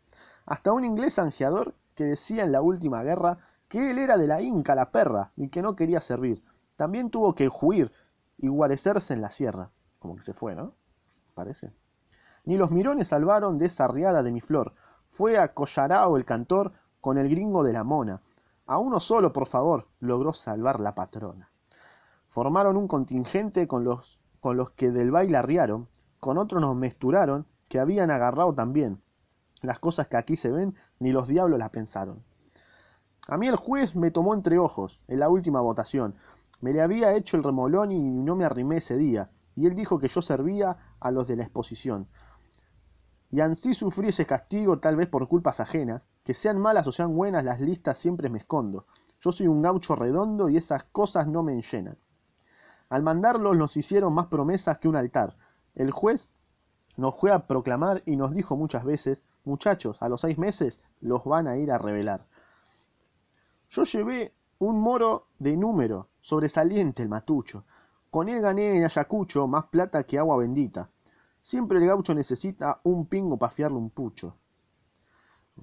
Hasta 0.45 0.71
un 0.71 0.83
inglés 0.83 1.17
angeador 1.17 1.73
que 1.95 2.03
decía 2.03 2.43
en 2.43 2.51
la 2.51 2.61
última 2.61 3.01
guerra 3.01 3.39
que 3.67 3.89
él 3.91 3.97
era 3.97 4.17
de 4.17 4.27
la 4.27 4.41
Inca, 4.41 4.75
la 4.75 4.91
perra, 4.91 5.31
y 5.35 5.49
que 5.49 5.61
no 5.61 5.75
quería 5.75 6.01
servir. 6.01 6.43
También 6.75 7.09
tuvo 7.09 7.33
que 7.33 7.49
huir 7.49 7.91
y 8.37 8.49
guarecerse 8.49 9.13
en 9.13 9.21
la 9.21 9.29
sierra. 9.29 9.71
Como 10.01 10.15
que 10.15 10.23
se 10.23 10.33
fue, 10.33 10.55
¿no? 10.55 10.73
Parece. 11.35 11.71
Ni 12.43 12.57
los 12.57 12.71
mirones 12.71 13.09
salvaron 13.09 13.59
de 13.59 13.67
esa 13.67 13.87
riada 13.87 14.23
de 14.23 14.31
mi 14.31 14.41
flor. 14.41 14.73
Fue 15.09 15.37
a 15.37 15.53
Collarao 15.53 16.17
el 16.17 16.25
cantor 16.25 16.73
con 16.99 17.19
el 17.19 17.29
gringo 17.29 17.63
de 17.63 17.71
la 17.71 17.83
mona. 17.83 18.19
A 18.65 18.79
uno 18.79 18.99
solo, 18.99 19.31
por 19.31 19.45
favor, 19.45 19.87
logró 19.99 20.33
salvar 20.33 20.79
la 20.79 20.95
patrona. 20.95 21.51
Formaron 22.29 22.77
un 22.77 22.87
contingente 22.87 23.67
con 23.67 23.83
los, 23.83 24.19
con 24.39 24.57
los 24.57 24.71
que 24.71 24.89
del 24.89 25.11
baile 25.11 25.37
arriaron, 25.37 25.87
con 26.19 26.39
otros 26.39 26.59
nos 26.61 26.75
mesturaron, 26.75 27.45
que 27.69 27.79
habían 27.79 28.09
agarrado 28.09 28.55
también. 28.55 29.03
Las 29.61 29.77
cosas 29.77 30.07
que 30.07 30.17
aquí 30.17 30.35
se 30.35 30.49
ven, 30.49 30.73
ni 30.97 31.11
los 31.11 31.27
diablos 31.27 31.59
las 31.59 31.69
pensaron. 31.69 32.23
A 33.27 33.37
mí 33.37 33.47
el 33.47 33.55
juez 33.55 33.95
me 33.95 34.09
tomó 34.09 34.33
entre 34.33 34.57
ojos, 34.57 34.99
en 35.07 35.19
la 35.19 35.29
última 35.29 35.61
votación. 35.61 36.15
Me 36.59 36.73
le 36.73 36.81
había 36.81 37.13
hecho 37.13 37.37
el 37.37 37.43
remolón 37.43 37.91
y 37.91 37.99
no 37.99 38.35
me 38.35 38.45
arrimé 38.45 38.77
ese 38.77 38.97
día, 38.97 39.29
y 39.55 39.67
él 39.67 39.75
dijo 39.75 39.99
que 39.99 40.07
yo 40.07 40.21
servía 40.21 40.77
a 40.99 41.11
los 41.11 41.27
de 41.27 41.35
la 41.35 41.43
exposición. 41.43 42.07
Y 43.29 43.39
ansí 43.39 43.73
sufrí 43.73 44.09
ese 44.09 44.25
castigo 44.25 44.79
tal 44.79 44.95
vez 44.95 45.07
por 45.07 45.27
culpas 45.27 45.59
ajenas, 45.59 46.01
que 46.23 46.33
sean 46.33 46.59
malas 46.59 46.87
o 46.87 46.91
sean 46.91 47.15
buenas 47.15 47.43
las 47.43 47.59
listas 47.59 47.97
siempre 47.97 48.29
me 48.29 48.39
escondo. 48.39 48.85
Yo 49.21 49.31
soy 49.31 49.47
un 49.47 49.61
gaucho 49.61 49.95
redondo 49.95 50.49
y 50.49 50.57
esas 50.57 50.83
cosas 50.85 51.27
no 51.27 51.43
me 51.43 51.53
enllenan. 51.53 51.97
Al 52.89 53.03
mandarlos 53.03 53.55
nos 53.55 53.77
hicieron 53.77 54.13
más 54.13 54.27
promesas 54.27 54.77
que 54.79 54.87
un 54.87 54.95
altar. 54.95 55.37
El 55.75 55.91
juez 55.91 56.29
nos 56.97 57.15
fue 57.15 57.31
a 57.31 57.47
proclamar 57.47 58.03
y 58.05 58.17
nos 58.17 58.33
dijo 58.33 58.57
muchas 58.57 58.83
veces, 58.83 59.23
muchachos, 59.45 60.01
a 60.01 60.09
los 60.09 60.21
seis 60.21 60.37
meses 60.37 60.79
los 60.99 61.23
van 61.23 61.47
a 61.47 61.57
ir 61.57 61.71
a 61.71 61.77
revelar. 61.77 62.27
Yo 63.69 63.83
llevé 63.83 64.33
un 64.59 64.79
moro 64.79 65.27
de 65.39 65.55
número, 65.55 66.09
sobresaliente 66.19 67.01
el 67.01 67.09
matucho. 67.09 67.63
Con 68.11 68.27
él 68.27 68.41
gané 68.41 68.75
en 68.75 68.83
Ayacucho 68.83 69.47
más 69.47 69.65
plata 69.67 70.03
que 70.03 70.19
agua 70.19 70.37
bendita. 70.37 70.89
Siempre 71.41 71.79
el 71.79 71.87
gaucho 71.87 72.13
necesita 72.13 72.81
un 72.83 73.05
pingo 73.05 73.37
para 73.37 73.51
fiarle 73.51 73.77
un 73.77 73.89
pucho. 73.89 74.35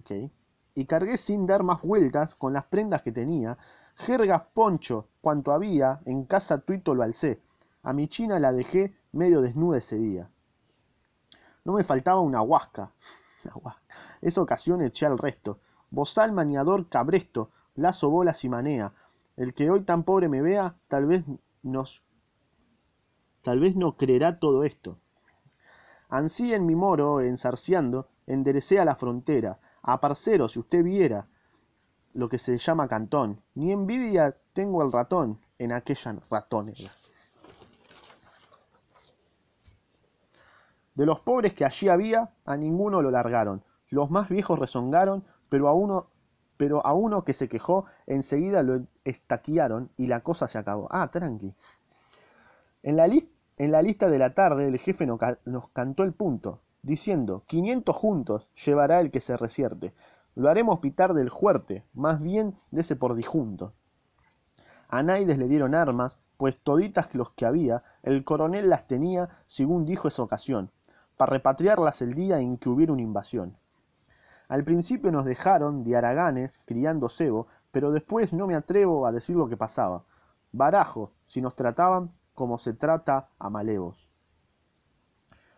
¿Okay? 0.00 0.32
Y 0.74 0.86
cargué 0.86 1.18
sin 1.18 1.44
dar 1.44 1.62
más 1.62 1.82
vueltas 1.82 2.34
con 2.34 2.54
las 2.54 2.64
prendas 2.64 3.02
que 3.02 3.12
tenía, 3.12 3.58
jergas, 3.96 4.42
poncho, 4.54 5.08
cuanto 5.20 5.52
había, 5.52 6.00
en 6.06 6.24
casa 6.24 6.58
tuito 6.58 6.94
lo 6.94 7.02
alcé. 7.02 7.40
A 7.82 7.92
mi 7.92 8.08
china 8.08 8.38
la 8.38 8.52
dejé 8.52 8.96
medio 9.12 9.42
desnuda 9.42 9.78
ese 9.78 9.98
día. 9.98 10.30
No 11.64 11.74
me 11.74 11.84
faltaba 11.84 12.20
una 12.20 12.40
huasca. 12.40 12.92
Esa 14.22 14.40
ocasión 14.40 14.80
eché 14.80 15.04
al 15.04 15.18
resto. 15.18 15.60
Bozal, 15.90 16.32
maniador, 16.32 16.88
cabresto, 16.88 17.50
lazo, 17.74 18.08
bolas 18.08 18.42
y 18.44 18.48
manea. 18.48 18.94
El 19.36 19.52
que 19.52 19.70
hoy 19.70 19.82
tan 19.82 20.02
pobre 20.04 20.30
me 20.30 20.40
vea, 20.40 20.76
tal 20.88 21.04
vez 21.04 21.26
nos... 21.62 22.07
Tal 23.48 23.60
vez 23.60 23.76
no 23.76 23.96
creerá 23.96 24.38
todo 24.38 24.62
esto. 24.62 24.98
Ansí 26.10 26.52
en 26.52 26.66
mi 26.66 26.74
moro, 26.74 27.22
enzarciando, 27.22 28.10
enderecé 28.26 28.78
a 28.78 28.84
la 28.84 28.94
frontera. 28.94 29.58
A 29.80 30.02
parcero, 30.02 30.48
si 30.48 30.58
usted 30.58 30.84
viera, 30.84 31.28
lo 32.12 32.28
que 32.28 32.36
se 32.36 32.58
llama 32.58 32.88
cantón. 32.88 33.40
Ni 33.54 33.72
envidia 33.72 34.36
tengo 34.52 34.82
el 34.82 34.92
ratón 34.92 35.40
en 35.58 35.72
aquella 35.72 36.18
ratonera. 36.30 36.92
De 40.94 41.06
los 41.06 41.20
pobres 41.20 41.54
que 41.54 41.64
allí 41.64 41.88
había, 41.88 42.34
a 42.44 42.54
ninguno 42.58 43.00
lo 43.00 43.10
largaron. 43.10 43.64
Los 43.88 44.10
más 44.10 44.28
viejos 44.28 44.58
rezongaron, 44.58 45.24
pero 45.48 45.68
a 45.68 45.72
uno, 45.72 46.10
pero 46.58 46.84
a 46.84 46.92
uno 46.92 47.24
que 47.24 47.32
se 47.32 47.48
quejó, 47.48 47.86
enseguida 48.06 48.62
lo 48.62 48.82
estaquiaron 49.04 49.90
y 49.96 50.06
la 50.06 50.20
cosa 50.20 50.48
se 50.48 50.58
acabó. 50.58 50.86
Ah, 50.90 51.10
tranqui. 51.10 51.54
En 52.82 52.96
la, 52.96 53.08
en 53.58 53.72
la 53.72 53.82
lista 53.82 54.08
de 54.08 54.18
la 54.18 54.34
tarde 54.34 54.68
el 54.68 54.78
jefe 54.78 55.04
nos 55.04 55.68
cantó 55.72 56.04
el 56.04 56.12
punto, 56.12 56.60
diciendo, 56.82 57.42
500 57.48 57.94
juntos 57.94 58.48
llevará 58.64 59.00
el 59.00 59.10
que 59.10 59.20
se 59.20 59.36
resierte. 59.36 59.94
Lo 60.36 60.48
haremos 60.48 60.78
pitar 60.78 61.12
del 61.12 61.30
fuerte, 61.30 61.84
más 61.92 62.20
bien 62.22 62.56
de 62.70 62.82
ese 62.82 62.94
por 62.94 63.16
disjunto. 63.16 63.72
A 64.88 65.02
Naides 65.02 65.38
le 65.38 65.48
dieron 65.48 65.74
armas, 65.74 66.18
pues 66.36 66.56
toditas 66.56 67.12
los 67.16 67.30
que 67.30 67.46
había, 67.46 67.82
el 68.04 68.24
coronel 68.24 68.70
las 68.70 68.86
tenía, 68.86 69.28
según 69.46 69.84
dijo 69.84 70.06
esa 70.06 70.22
ocasión, 70.22 70.70
para 71.16 71.32
repatriarlas 71.32 72.00
el 72.00 72.14
día 72.14 72.38
en 72.38 72.58
que 72.58 72.68
hubiera 72.68 72.92
una 72.92 73.02
invasión. 73.02 73.56
Al 74.46 74.62
principio 74.62 75.10
nos 75.10 75.24
dejaron 75.24 75.82
de 75.82 75.96
haraganes 75.96 76.60
criando 76.64 77.08
cebo, 77.08 77.48
pero 77.72 77.90
después 77.90 78.32
no 78.32 78.46
me 78.46 78.54
atrevo 78.54 79.04
a 79.04 79.12
decir 79.12 79.34
lo 79.34 79.48
que 79.48 79.56
pasaba. 79.56 80.04
Barajo, 80.52 81.10
si 81.26 81.42
nos 81.42 81.56
trataban 81.56 82.08
como 82.38 82.56
se 82.56 82.72
trata 82.72 83.30
a 83.40 83.50
malevos. 83.50 84.08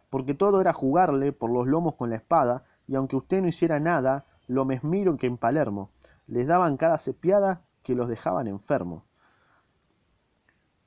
Porque 0.09 0.33
todo 0.33 0.63
era 0.63 0.73
jugarle 0.73 1.31
por 1.31 1.51
los 1.51 1.67
lomos 1.67 1.95
con 1.97 2.09
la 2.09 2.17
espada, 2.17 2.65
y 2.89 2.95
aunque 2.95 3.17
usted 3.17 3.43
no 3.43 3.49
hiciera 3.49 3.79
nada, 3.81 4.25
lo 4.47 4.65
mesmiro 4.65 5.19
que 5.19 5.27
en 5.27 5.37
Palermo. 5.37 5.91
Les 6.27 6.47
daban 6.47 6.79
cada 6.79 6.97
cepiada 6.97 7.61
que 7.83 7.95
los 7.95 8.09
dejaban 8.09 8.47
enfermos. 8.47 9.05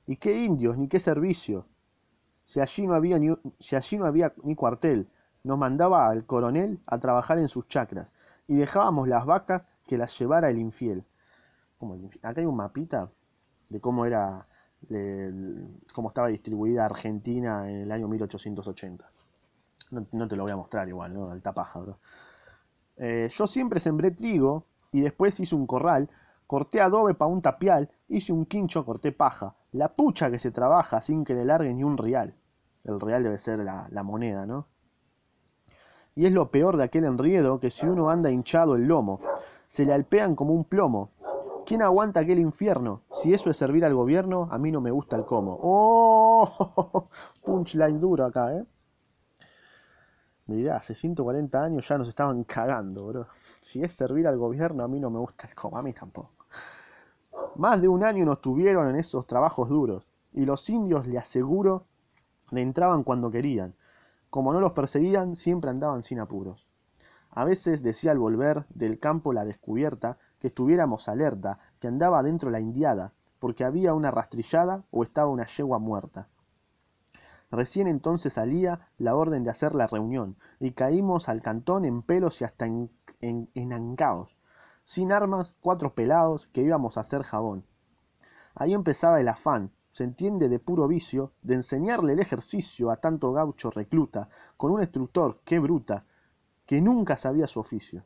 ¿Y 0.07 0.15
qué 0.15 0.43
indios, 0.43 0.79
ni 0.79 0.87
qué 0.87 0.97
servicio? 0.99 1.67
Si 2.43 2.59
allí 2.59 2.87
no 2.87 2.95
había 2.95 3.19
ni, 3.19 3.37
si 3.59 3.75
allí 3.75 3.99
no 3.99 4.07
había 4.07 4.33
ni 4.43 4.55
cuartel, 4.55 5.07
nos 5.43 5.59
mandaba 5.59 6.07
al 6.07 6.25
coronel 6.25 6.81
a 6.87 6.97
trabajar 6.97 7.37
en 7.37 7.49
sus 7.49 7.67
chacras 7.67 8.11
y 8.47 8.55
dejábamos 8.55 9.07
las 9.07 9.27
vacas 9.27 9.67
que 9.85 9.99
las 9.99 10.17
llevara 10.17 10.49
el 10.49 10.57
infiel. 10.57 11.05
El 11.79 12.01
infiel. 12.01 12.25
Acá 12.25 12.41
hay 12.41 12.47
un 12.47 12.55
mapita 12.55 13.11
de 13.69 13.79
cómo 13.79 14.05
era, 14.07 14.47
cómo 15.93 16.09
estaba 16.09 16.27
distribuida 16.27 16.85
Argentina 16.85 17.69
en 17.69 17.81
el 17.81 17.91
año 17.91 18.07
1880. 18.07 19.09
No, 20.11 20.27
te 20.27 20.35
lo 20.35 20.43
voy 20.43 20.51
a 20.51 20.55
mostrar 20.55 20.87
igual, 20.87 21.13
¿no? 21.13 21.29
Alta 21.29 21.53
paja, 21.53 21.79
bro. 21.79 21.99
Eh, 22.97 23.27
yo 23.31 23.47
siempre 23.47 23.79
sembré 23.79 24.11
trigo 24.11 24.65
y 24.91 25.01
después 25.01 25.39
hice 25.39 25.55
un 25.55 25.67
corral, 25.67 26.09
corté 26.47 26.81
adobe 26.81 27.13
para 27.13 27.31
un 27.31 27.41
tapial, 27.41 27.89
hice 28.07 28.33
un 28.33 28.45
quincho, 28.45 28.85
corté 28.85 29.11
paja. 29.11 29.55
La 29.71 29.93
pucha 29.93 30.31
que 30.31 30.39
se 30.39 30.51
trabaja 30.51 31.01
sin 31.01 31.23
que 31.23 31.33
le 31.33 31.45
largue 31.45 31.73
ni 31.73 31.83
un 31.83 31.97
real. 31.97 32.35
El 32.83 32.99
real 32.99 33.23
debe 33.23 33.39
ser 33.39 33.59
la, 33.59 33.87
la 33.91 34.03
moneda, 34.03 34.45
¿no? 34.45 34.67
Y 36.15 36.25
es 36.25 36.31
lo 36.31 36.51
peor 36.51 36.77
de 36.77 36.83
aquel 36.83 37.05
enriedo 37.05 37.59
que 37.59 37.71
si 37.71 37.87
uno 37.87 38.09
anda 38.09 38.29
hinchado 38.29 38.75
el 38.75 38.87
lomo, 38.87 39.19
se 39.67 39.85
le 39.85 39.93
alpean 39.93 40.35
como 40.35 40.53
un 40.53 40.63
plomo. 40.63 41.11
¿Quién 41.65 41.81
aguanta 41.81 42.19
aquel 42.19 42.39
infierno? 42.39 43.03
Si 43.11 43.33
eso 43.33 43.49
es 43.49 43.55
servir 43.55 43.85
al 43.85 43.93
gobierno, 43.93 44.49
a 44.51 44.57
mí 44.57 44.69
no 44.69 44.81
me 44.81 44.91
gusta 44.91 45.15
el 45.15 45.25
cómo. 45.25 45.57
¡Oh! 45.61 47.07
Punchline 47.45 48.01
duro 48.01 48.25
acá, 48.25 48.53
¿eh? 48.53 48.65
Mirá, 50.47 50.75
hace 50.75 50.93
140 50.93 51.63
años 51.63 51.87
ya 51.87 51.97
nos 51.97 52.09
estaban 52.09 52.43
cagando, 52.43 53.07
bro. 53.07 53.27
Si 53.61 53.81
es 53.81 53.93
servir 53.93 54.27
al 54.27 54.37
gobierno, 54.37 54.83
a 54.83 54.89
mí 54.89 54.99
no 54.99 55.09
me 55.09 55.19
gusta 55.19 55.47
el 55.47 55.55
coma, 55.55 55.79
a 55.79 55.81
mí 55.81 55.93
tampoco. 55.93 56.45
Más 57.55 57.81
de 57.81 57.87
un 57.87 58.03
año 58.03 58.25
nos 58.25 58.41
tuvieron 58.41 58.89
en 58.89 58.97
esos 58.97 59.25
trabajos 59.25 59.69
duros, 59.69 60.05
y 60.33 60.43
los 60.45 60.69
indios, 60.69 61.07
le 61.07 61.17
aseguro, 61.17 61.85
le 62.51 62.61
entraban 62.61 63.03
cuando 63.03 63.31
querían. 63.31 63.73
Como 64.29 64.51
no 64.51 64.59
los 64.59 64.73
perseguían, 64.73 65.37
siempre 65.37 65.69
andaban 65.69 66.03
sin 66.03 66.19
apuros. 66.19 66.67
A 67.29 67.45
veces 67.45 67.81
decía 67.81 68.11
al 68.11 68.19
volver 68.19 68.65
del 68.69 68.99
campo 68.99 69.31
la 69.31 69.45
descubierta 69.45 70.17
que 70.43 70.47
estuviéramos 70.47 71.07
alerta, 71.07 71.57
que 71.79 71.87
andaba 71.87 72.21
dentro 72.21 72.49
la 72.49 72.59
indiada, 72.59 73.13
porque 73.39 73.63
había 73.63 73.93
una 73.93 74.11
rastrillada 74.11 74.83
o 74.91 75.01
estaba 75.01 75.29
una 75.29 75.45
yegua 75.45 75.79
muerta. 75.79 76.27
Recién 77.49 77.87
entonces 77.87 78.33
salía 78.33 78.89
la 78.97 79.15
orden 79.15 79.45
de 79.45 79.51
hacer 79.51 79.73
la 79.73 79.87
reunión, 79.87 80.35
y 80.59 80.71
caímos 80.71 81.29
al 81.29 81.41
cantón 81.41 81.85
en 81.85 82.01
pelos 82.01 82.41
y 82.41 82.43
hasta 82.43 82.65
en, 82.65 82.91
en, 83.21 83.49
enancaos. 83.53 84.35
Sin 84.83 85.13
armas, 85.13 85.55
cuatro 85.61 85.95
pelados 85.95 86.47
que 86.47 86.61
íbamos 86.61 86.97
a 86.97 87.01
hacer 87.01 87.23
jabón. 87.23 87.65
Ahí 88.53 88.73
empezaba 88.73 89.21
el 89.21 89.29
afán, 89.29 89.71
se 89.91 90.03
entiende 90.03 90.49
de 90.49 90.59
puro 90.59 90.89
vicio, 90.89 91.31
de 91.41 91.53
enseñarle 91.53 92.11
el 92.11 92.19
ejercicio 92.19 92.91
a 92.91 92.97
tanto 92.97 93.31
gaucho 93.31 93.71
recluta, 93.71 94.27
con 94.57 94.71
un 94.71 94.81
instructor, 94.81 95.39
qué 95.45 95.59
bruta, 95.59 96.03
que 96.65 96.81
nunca 96.81 97.15
sabía 97.15 97.47
su 97.47 97.61
oficio. 97.61 98.03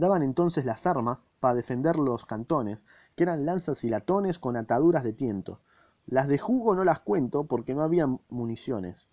Daban 0.00 0.22
entonces 0.22 0.64
las 0.64 0.86
armas 0.86 1.20
para 1.40 1.54
defender 1.54 1.96
los 1.96 2.24
cantones, 2.24 2.78
que 3.14 3.24
eran 3.24 3.44
lanzas 3.44 3.84
y 3.84 3.90
latones 3.90 4.38
con 4.38 4.56
ataduras 4.56 5.04
de 5.04 5.12
tiento. 5.12 5.60
Las 6.06 6.26
de 6.26 6.38
jugo 6.38 6.74
no 6.74 6.84
las 6.84 7.00
cuento 7.00 7.44
porque 7.44 7.74
no 7.74 7.82
había 7.82 8.06
municiones. 8.30 9.08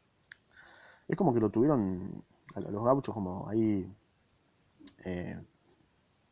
Es 1.10 1.18
como 1.18 1.34
que 1.34 1.42
lo 1.42 1.50
tuvieron 1.50 2.24
a 2.56 2.62
los 2.62 2.86
gauchos 2.86 3.14
como 3.14 3.50
ahí, 3.50 3.94
eh, 5.04 5.38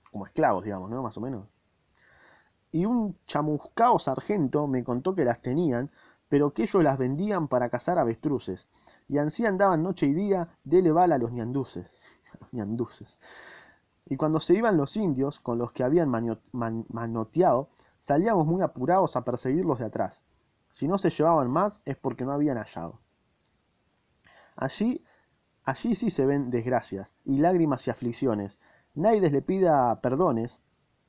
como 0.09 0.25
esclavos, 0.25 0.63
digamos, 0.63 0.89
¿no? 0.89 1.03
Más 1.03 1.17
o 1.17 1.21
menos. 1.21 1.49
Y 2.71 2.85
un 2.85 3.17
chamuscao 3.27 3.99
sargento 3.99 4.67
me 4.67 4.85
contó 4.85 5.15
que 5.15 5.25
las 5.25 5.41
tenían, 5.41 5.91
pero 6.29 6.53
que 6.53 6.63
ellos 6.63 6.81
las 6.81 6.97
vendían 6.97 7.49
para 7.49 7.67
cazar 7.67 7.99
avestruces, 7.99 8.67
y 9.09 9.17
ansí 9.17 9.45
andaban 9.45 9.83
noche 9.83 10.05
y 10.05 10.13
día, 10.13 10.47
dele 10.63 10.93
bala 10.93 11.15
a 11.15 11.17
los 11.17 11.33
ñanduces. 11.33 11.87
los 12.39 12.53
ñanduces. 12.53 13.19
Y 14.05 14.17
cuando 14.17 14.39
se 14.39 14.53
iban 14.53 14.77
los 14.77 14.97
indios, 14.97 15.39
con 15.39 15.57
los 15.57 15.71
que 15.71 15.83
habían 15.83 16.09
manoteado, 16.51 17.69
salíamos 17.99 18.45
muy 18.45 18.61
apurados 18.61 19.15
a 19.15 19.25
perseguirlos 19.25 19.79
de 19.79 19.85
atrás. 19.85 20.23
Si 20.69 20.87
no 20.87 20.97
se 20.97 21.09
llevaban 21.09 21.49
más 21.49 21.81
es 21.85 21.97
porque 21.97 22.25
no 22.25 22.31
habían 22.31 22.57
hallado. 22.57 22.99
Allí, 24.55 25.03
allí 25.63 25.95
sí 25.95 26.09
se 26.09 26.25
ven 26.25 26.51
desgracias, 26.51 27.13
y 27.23 27.39
lágrimas 27.39 27.87
y 27.87 27.91
aflicciones. 27.91 28.59
Naides 28.93 29.31
le 29.31 29.41
pida 29.41 29.99
perdones 30.01 30.61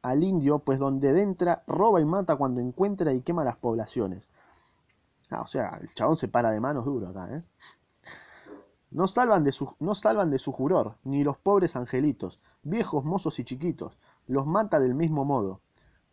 al 0.03 0.25
indio, 0.25 0.61
pues 0.61 0.79
donde 0.79 1.21
entra, 1.21 1.65
roba 1.67 2.01
y 2.01 2.05
mata 2.05 2.37
cuando 2.37 2.61
encuentra 2.61 3.13
y 3.13 3.23
quema 3.23 3.45
las 3.45 3.57
poblaciones. 3.57 4.29
Ah, 5.31 5.43
o 5.43 5.47
sea, 5.49 5.79
el 5.81 5.89
chabón 5.89 6.17
se 6.17 6.29
para 6.29 6.51
de 6.51 6.61
manos 6.61 6.85
duro 6.85 7.09
acá, 7.09 7.29
¿eh? 7.35 7.43
No 8.97 9.07
salvan, 9.09 9.45
de 9.45 9.53
su, 9.53 9.77
no 9.79 9.95
salvan 9.95 10.31
de 10.31 10.39
su 10.39 10.53
juror, 10.53 10.97
ni 11.05 11.23
los 11.23 11.37
pobres 11.37 11.77
angelitos, 11.77 12.41
viejos, 12.63 13.05
mozos 13.05 13.39
y 13.39 13.45
chiquitos, 13.45 13.99
los 14.27 14.47
mata 14.47 14.81
del 14.81 14.95
mismo 14.95 15.27
modo, 15.27 15.61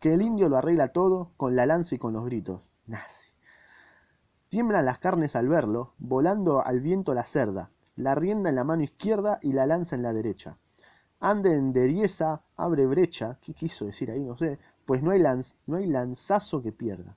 que 0.01 0.13
el 0.13 0.21
indio 0.21 0.49
lo 0.49 0.57
arregla 0.57 0.89
todo 0.89 1.31
con 1.37 1.55
la 1.55 1.65
lanza 1.65 1.95
y 1.95 1.97
con 1.97 2.11
los 2.11 2.25
gritos. 2.25 2.59
Nazi. 2.85 3.31
Tiemblan 4.49 4.83
las 4.83 4.99
carnes 4.99 5.37
al 5.37 5.47
verlo, 5.47 5.93
volando 5.97 6.61
al 6.61 6.81
viento 6.81 7.13
la 7.13 7.23
cerda, 7.23 7.71
la 7.95 8.15
rienda 8.15 8.49
en 8.49 8.55
la 8.55 8.65
mano 8.65 8.83
izquierda 8.83 9.39
y 9.41 9.53
la 9.53 9.65
lanza 9.65 9.95
en 9.95 10.03
la 10.03 10.11
derecha. 10.11 10.57
Ande 11.21 11.55
en 11.55 11.71
derieza, 11.71 12.41
abre 12.57 12.85
brecha, 12.85 13.37
¿qué 13.39 13.53
quiso 13.53 13.85
decir 13.85 14.11
ahí? 14.11 14.25
No 14.25 14.35
sé, 14.35 14.59
pues 14.85 15.01
no 15.01 15.11
hay, 15.11 15.23
no 15.67 15.77
hay 15.77 15.87
lanzazo 15.87 16.61
que 16.61 16.73
pierda 16.73 17.15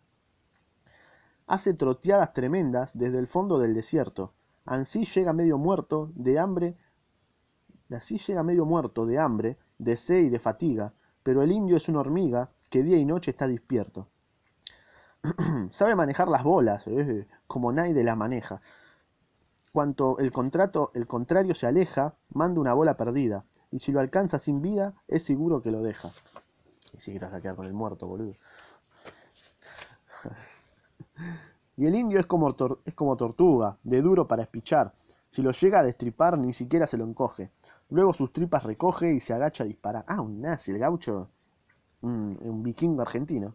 hace 1.48 1.74
troteadas 1.74 2.32
tremendas 2.32 2.96
desde 2.98 3.18
el 3.18 3.26
fondo 3.26 3.58
del 3.58 3.74
desierto. 3.74 4.32
Ansí 4.66 5.04
llega 5.04 5.32
medio 5.32 5.58
muerto 5.58 6.10
de 6.16 6.38
hambre, 6.40 6.76
así 7.90 8.18
llega 8.18 8.42
medio 8.42 8.64
muerto 8.64 9.06
de 9.06 9.18
hambre, 9.18 9.58
de 9.78 9.96
sed 9.96 10.24
y 10.24 10.28
de 10.28 10.40
fatiga, 10.40 10.92
pero 11.22 11.42
el 11.42 11.52
indio 11.52 11.76
es 11.76 11.88
una 11.88 12.00
hormiga 12.00 12.50
que 12.68 12.82
día 12.82 12.98
y 12.98 13.04
noche 13.04 13.30
está 13.30 13.46
despierto. 13.46 14.08
Sabe 15.70 15.94
manejar 15.94 16.26
las 16.28 16.42
bolas, 16.42 16.86
eh, 16.88 17.28
como 17.46 17.72
nadie 17.72 18.02
las 18.02 18.16
maneja. 18.16 18.60
Cuanto 19.72 20.18
el, 20.18 20.32
contrato, 20.32 20.90
el 20.94 21.06
contrario 21.06 21.54
se 21.54 21.68
aleja, 21.68 22.16
manda 22.30 22.60
una 22.60 22.74
bola 22.74 22.96
perdida, 22.96 23.44
y 23.70 23.78
si 23.78 23.92
lo 23.92 24.00
alcanza 24.00 24.40
sin 24.40 24.62
vida, 24.62 24.94
es 25.06 25.22
seguro 25.22 25.62
que 25.62 25.70
lo 25.70 25.82
deja. 25.82 26.10
Y 26.92 27.00
si 27.00 27.12
te 27.12 27.24
vas 27.24 27.34
a 27.34 27.40
quedar 27.40 27.54
con 27.54 27.66
el 27.66 27.72
muerto, 27.72 28.06
boludo. 28.08 28.34
Y 31.76 31.86
el 31.86 31.94
indio 31.94 32.18
es 32.18 32.26
como, 32.26 32.54
es 32.84 32.94
como 32.94 33.16
tortuga, 33.16 33.78
de 33.82 34.02
duro 34.02 34.26
para 34.26 34.42
espichar. 34.42 34.94
Si 35.28 35.42
lo 35.42 35.50
llega 35.50 35.80
a 35.80 35.82
destripar, 35.82 36.38
ni 36.38 36.52
siquiera 36.52 36.86
se 36.86 36.96
lo 36.96 37.04
encoge. 37.04 37.50
Luego 37.90 38.12
sus 38.12 38.32
tripas 38.32 38.64
recoge 38.64 39.12
y 39.12 39.20
se 39.20 39.34
agacha 39.34 39.64
a 39.64 39.66
disparar. 39.66 40.04
Ah, 40.08 40.20
un 40.20 40.40
nazi, 40.40 40.70
el 40.72 40.78
gaucho. 40.78 41.30
un 42.00 42.62
vikingo 42.62 43.02
argentino. 43.02 43.54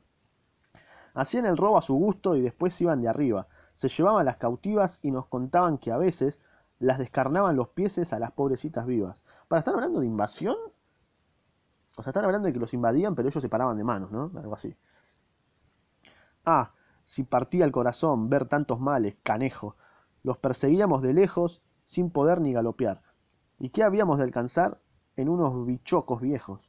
Hacían 1.13 1.45
el 1.45 1.57
robo 1.57 1.77
a 1.77 1.81
su 1.81 1.95
gusto 1.95 2.35
y 2.35 2.41
después 2.41 2.79
iban 2.81 3.01
de 3.01 3.09
arriba. 3.09 3.47
Se 3.73 3.89
llevaban 3.89 4.25
las 4.25 4.37
cautivas 4.37 4.99
y 5.01 5.11
nos 5.11 5.25
contaban 5.27 5.77
que 5.77 5.91
a 5.91 5.97
veces 5.97 6.39
las 6.79 6.97
descarnaban 6.97 7.55
los 7.55 7.69
pieses 7.69 8.13
a 8.13 8.19
las 8.19 8.31
pobrecitas 8.31 8.85
vivas. 8.85 9.23
¿Para 9.47 9.59
estar 9.59 9.73
hablando 9.73 9.99
de 9.99 10.07
invasión? 10.07 10.55
O 11.97 12.03
sea, 12.03 12.11
están 12.11 12.25
hablando 12.25 12.47
de 12.47 12.53
que 12.53 12.59
los 12.59 12.73
invadían, 12.73 13.15
pero 13.15 13.27
ellos 13.27 13.41
se 13.41 13.49
paraban 13.49 13.77
de 13.77 13.83
manos, 13.83 14.11
¿no? 14.11 14.31
Algo 14.35 14.53
así. 14.53 14.75
Ah, 16.45 16.73
si 17.11 17.23
partía 17.23 17.65
el 17.65 17.73
corazón 17.73 18.29
ver 18.29 18.45
tantos 18.45 18.79
males, 18.79 19.17
canejo. 19.21 19.75
Los 20.23 20.37
perseguíamos 20.37 21.01
de 21.01 21.13
lejos, 21.13 21.61
sin 21.83 22.09
poder 22.09 22.39
ni 22.39 22.53
galopear. 22.53 23.01
¿Y 23.59 23.67
qué 23.67 23.83
habíamos 23.83 24.17
de 24.17 24.23
alcanzar? 24.23 24.79
En 25.17 25.27
unos 25.27 25.65
bichocos 25.65 26.21
viejos. 26.21 26.61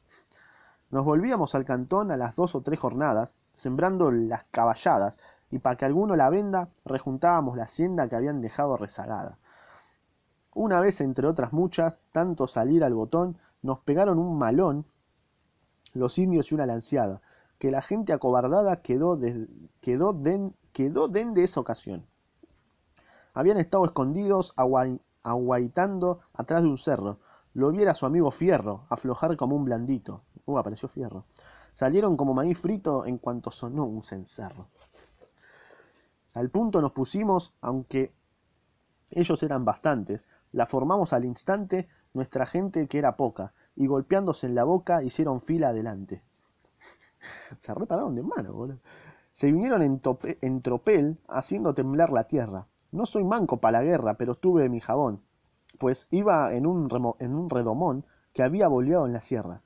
Nos 0.89 1.05
volvíamos 1.05 1.55
al 1.55 1.63
cantón 1.63 2.11
a 2.11 2.17
las 2.17 2.35
dos 2.35 2.55
o 2.55 2.61
tres 2.61 2.77
jornadas, 2.77 3.35
sembrando 3.53 4.11
las 4.11 4.43
caballadas, 4.51 5.17
y 5.49 5.59
para 5.59 5.77
que 5.77 5.85
alguno 5.85 6.17
la 6.17 6.29
venda, 6.29 6.67
rejuntábamos 6.83 7.55
la 7.55 7.63
hacienda 7.63 8.09
que 8.09 8.17
habían 8.17 8.41
dejado 8.41 8.75
rezagada. 8.75 9.37
Una 10.53 10.81
vez, 10.81 10.99
entre 10.99 11.25
otras 11.25 11.53
muchas, 11.53 12.01
tanto 12.11 12.47
salir 12.47 12.83
al 12.83 12.95
botón, 12.95 13.37
nos 13.61 13.79
pegaron 13.79 14.19
un 14.19 14.37
malón 14.37 14.85
los 15.93 16.19
indios 16.19 16.51
y 16.51 16.55
una 16.55 16.65
lanciada, 16.65 17.21
que 17.63 17.71
la 17.71 17.81
gente 17.81 18.11
acobardada 18.11 18.81
quedó, 18.81 19.15
den, 19.15 19.47
quedó 20.73 21.07
den 21.07 21.33
de 21.33 21.43
esa 21.45 21.61
ocasión. 21.61 22.05
Habían 23.33 23.55
estado 23.55 23.85
escondidos 23.85 24.53
aguaitando 25.23 26.19
atrás 26.33 26.63
de 26.63 26.67
un 26.67 26.77
cerro. 26.77 27.19
Lo 27.53 27.71
viera 27.71 27.95
su 27.95 28.05
amigo 28.05 28.31
Fierro, 28.31 28.83
aflojar 28.89 29.37
como 29.37 29.55
un 29.55 29.63
blandito. 29.63 30.23
Uh, 30.45 30.57
apareció 30.57 30.89
Fierro. 30.89 31.23
Salieron 31.71 32.17
como 32.17 32.33
maíz 32.33 32.59
frito 32.59 33.05
en 33.05 33.17
cuanto 33.17 33.49
sonó 33.49 33.85
un 33.85 34.03
cencerro. 34.03 34.67
Al 36.33 36.49
punto 36.49 36.81
nos 36.81 36.91
pusimos, 36.91 37.53
aunque 37.61 38.13
ellos 39.09 39.41
eran 39.41 39.63
bastantes, 39.63 40.25
la 40.51 40.65
formamos 40.65 41.13
al 41.13 41.23
instante 41.23 41.87
nuestra 42.13 42.45
gente 42.45 42.89
que 42.89 42.99
era 42.99 43.15
poca, 43.15 43.53
y 43.77 43.87
golpeándose 43.87 44.47
en 44.47 44.55
la 44.55 44.65
boca 44.65 45.01
hicieron 45.01 45.39
fila 45.39 45.69
adelante. 45.69 46.23
Se 47.59 47.73
repararon 47.73 48.15
de 48.15 48.23
mano, 48.23 48.53
boludo. 48.53 48.79
Se 49.31 49.51
vinieron 49.51 49.81
en, 49.81 50.61
tropel 50.61 51.17
haciendo 51.27 51.73
temblar 51.73 52.11
la 52.11 52.25
tierra. 52.25 52.67
No 52.91 53.05
soy 53.05 53.23
manco 53.23 53.57
para 53.57 53.79
la 53.79 53.83
guerra, 53.83 54.13
pero 54.13 54.35
tuve 54.35 54.69
mi 54.69 54.79
jabón, 54.79 55.23
pues 55.79 56.07
iba 56.11 56.53
en 56.53 56.67
un, 56.67 57.15
en 57.19 57.35
un 57.35 57.49
redomón 57.49 58.05
que 58.33 58.43
había 58.43 58.67
boleado 58.67 59.07
en 59.07 59.13
la 59.13 59.21
sierra. 59.21 59.63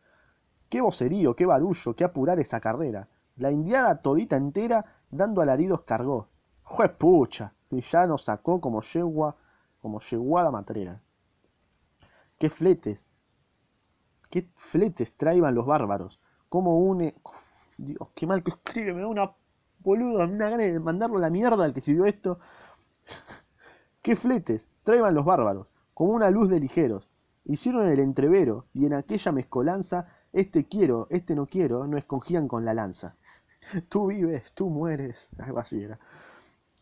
Qué 0.69 0.79
vocerío, 0.79 1.35
qué 1.35 1.45
barullo, 1.45 1.95
qué 1.95 2.05
apurar 2.05 2.39
esa 2.39 2.61
carrera. 2.61 3.09
La 3.35 3.51
indiada 3.51 4.01
todita 4.01 4.37
entera 4.37 4.85
dando 5.11 5.41
alaridos 5.41 5.81
cargó. 5.81 6.29
¡Jue 6.63 6.89
pucha! 6.89 7.53
Y 7.69 7.81
ya 7.81 8.07
nos 8.07 8.23
sacó 8.23 8.61
como 8.61 8.81
yegua, 8.81 9.35
como 9.81 9.99
yeguada 9.99 10.51
matrera. 10.51 11.01
¡Qué 12.37 12.49
fletes! 12.49 13.05
¡Qué 14.29 14.49
fletes 14.55 15.15
traiban 15.15 15.55
los 15.55 15.65
bárbaros! 15.65 16.19
¿Cómo 16.49 16.77
une, 16.77 17.15
Dios, 17.79 18.09
qué 18.15 18.25
mal 18.25 18.43
que 18.43 18.49
escribe, 18.49 18.91
me 18.91 19.01
da 19.01 19.07
una 19.07 19.31
boluda, 19.79 20.25
una 20.25 20.49
gana 20.49 20.63
de 20.63 20.79
mandarlo 20.79 21.17
a 21.17 21.21
la 21.21 21.29
mierda 21.29 21.63
al 21.63 21.73
que 21.73 21.79
escribió 21.81 22.05
esto. 22.05 22.39
¿Qué 24.01 24.15
fletes? 24.15 24.67
Traiban 24.81 25.13
los 25.13 25.25
bárbaros, 25.25 25.67
como 25.93 26.13
una 26.13 26.31
luz 26.31 26.49
de 26.49 26.59
ligeros. 26.59 27.07
Hicieron 27.45 27.87
el 27.87 27.99
entrevero, 27.99 28.65
y 28.73 28.87
en 28.87 28.95
aquella 28.95 29.31
mezcolanza, 29.31 30.07
este 30.33 30.67
quiero, 30.67 31.05
este 31.11 31.35
no 31.35 31.45
quiero, 31.45 31.85
no 31.85 31.97
escogían 31.97 32.47
con 32.47 32.65
la 32.65 32.73
lanza. 32.73 33.15
Tú 33.89 34.07
vives, 34.07 34.53
tú 34.53 34.71
mueres, 34.71 35.29
algo 35.37 35.59
así 35.59 35.83
era. 35.83 35.99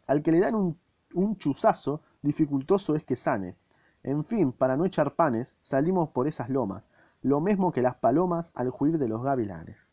Al 0.08 0.22
que 0.24 0.32
le 0.32 0.40
dan 0.40 0.56
un, 0.56 0.80
un 1.14 1.36
chuzazo, 1.36 2.04
dificultoso 2.22 2.96
es 2.96 3.04
que 3.04 3.18
sane. 3.18 3.58
En 4.02 4.24
fin, 4.24 4.54
para 4.54 4.78
no 4.78 4.86
echar 4.86 5.16
panes, 5.16 5.58
salimos 5.60 6.10
por 6.10 6.28
esas 6.30 6.50
lomas, 6.50 6.86
lo 7.22 7.42
mismo 7.42 7.74
que 7.74 7.82
las 7.82 7.96
palomas 7.96 8.52
al 8.56 8.72
huir 8.80 8.98
de 8.98 9.10
los 9.10 9.22
gavilanes 9.24 9.88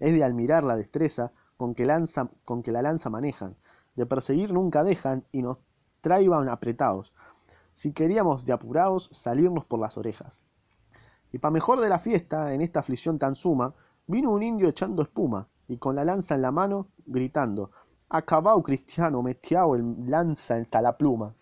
es 0.00 0.12
de 0.12 0.24
admirar 0.24 0.64
la 0.64 0.76
destreza 0.76 1.32
con 1.56 1.74
que, 1.74 1.86
con 2.44 2.62
que 2.62 2.72
la 2.72 2.82
lanza 2.82 3.10
manejan, 3.10 3.56
de 3.94 4.06
perseguir 4.06 4.52
nunca 4.52 4.82
dejan 4.82 5.24
y 5.30 5.42
nos 5.42 5.58
traiban 6.00 6.48
apretados, 6.48 7.12
si 7.74 7.92
queríamos 7.92 8.44
de 8.44 8.52
apurados 8.52 9.08
salirnos 9.12 9.64
por 9.64 9.78
las 9.78 9.96
orejas. 9.96 10.40
Y 11.32 11.38
pa' 11.38 11.50
mejor 11.50 11.80
de 11.80 11.88
la 11.88 11.98
fiesta, 11.98 12.52
en 12.54 12.60
esta 12.60 12.80
aflicción 12.80 13.18
tan 13.18 13.34
suma, 13.34 13.74
vino 14.06 14.30
un 14.32 14.42
indio 14.42 14.68
echando 14.68 15.02
espuma, 15.02 15.48
y 15.68 15.76
con 15.76 15.94
la 15.94 16.04
lanza 16.04 16.34
en 16.34 16.42
la 16.42 16.50
mano, 16.50 16.88
gritando, 17.06 17.70
Acabao 18.08 18.60
cristiano, 18.60 19.22
metiao 19.22 19.76
el 19.76 20.10
lanza 20.10 20.58
en 20.58 20.66
la 20.72 20.96
pluma. 20.98 21.32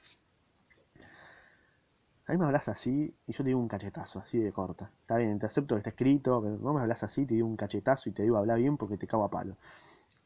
A 2.28 2.36
me 2.36 2.44
hablas 2.44 2.68
así 2.68 3.16
y 3.26 3.32
yo 3.32 3.42
te 3.42 3.48
digo 3.48 3.58
un 3.58 3.68
cachetazo, 3.68 4.18
así 4.18 4.38
de 4.38 4.52
corta. 4.52 4.92
Está 5.00 5.16
bien, 5.16 5.38
te 5.38 5.46
acepto 5.46 5.74
que 5.74 5.78
está 5.78 5.90
escrito, 5.90 6.42
no 6.42 6.74
me 6.74 6.82
hablas 6.82 7.02
así, 7.02 7.24
te 7.24 7.32
digo 7.32 7.48
un 7.48 7.56
cachetazo 7.56 8.10
y 8.10 8.12
te 8.12 8.22
digo 8.22 8.36
habla 8.36 8.54
bien 8.56 8.76
porque 8.76 8.98
te 8.98 9.06
cago 9.06 9.24
a 9.24 9.30
palo. 9.30 9.56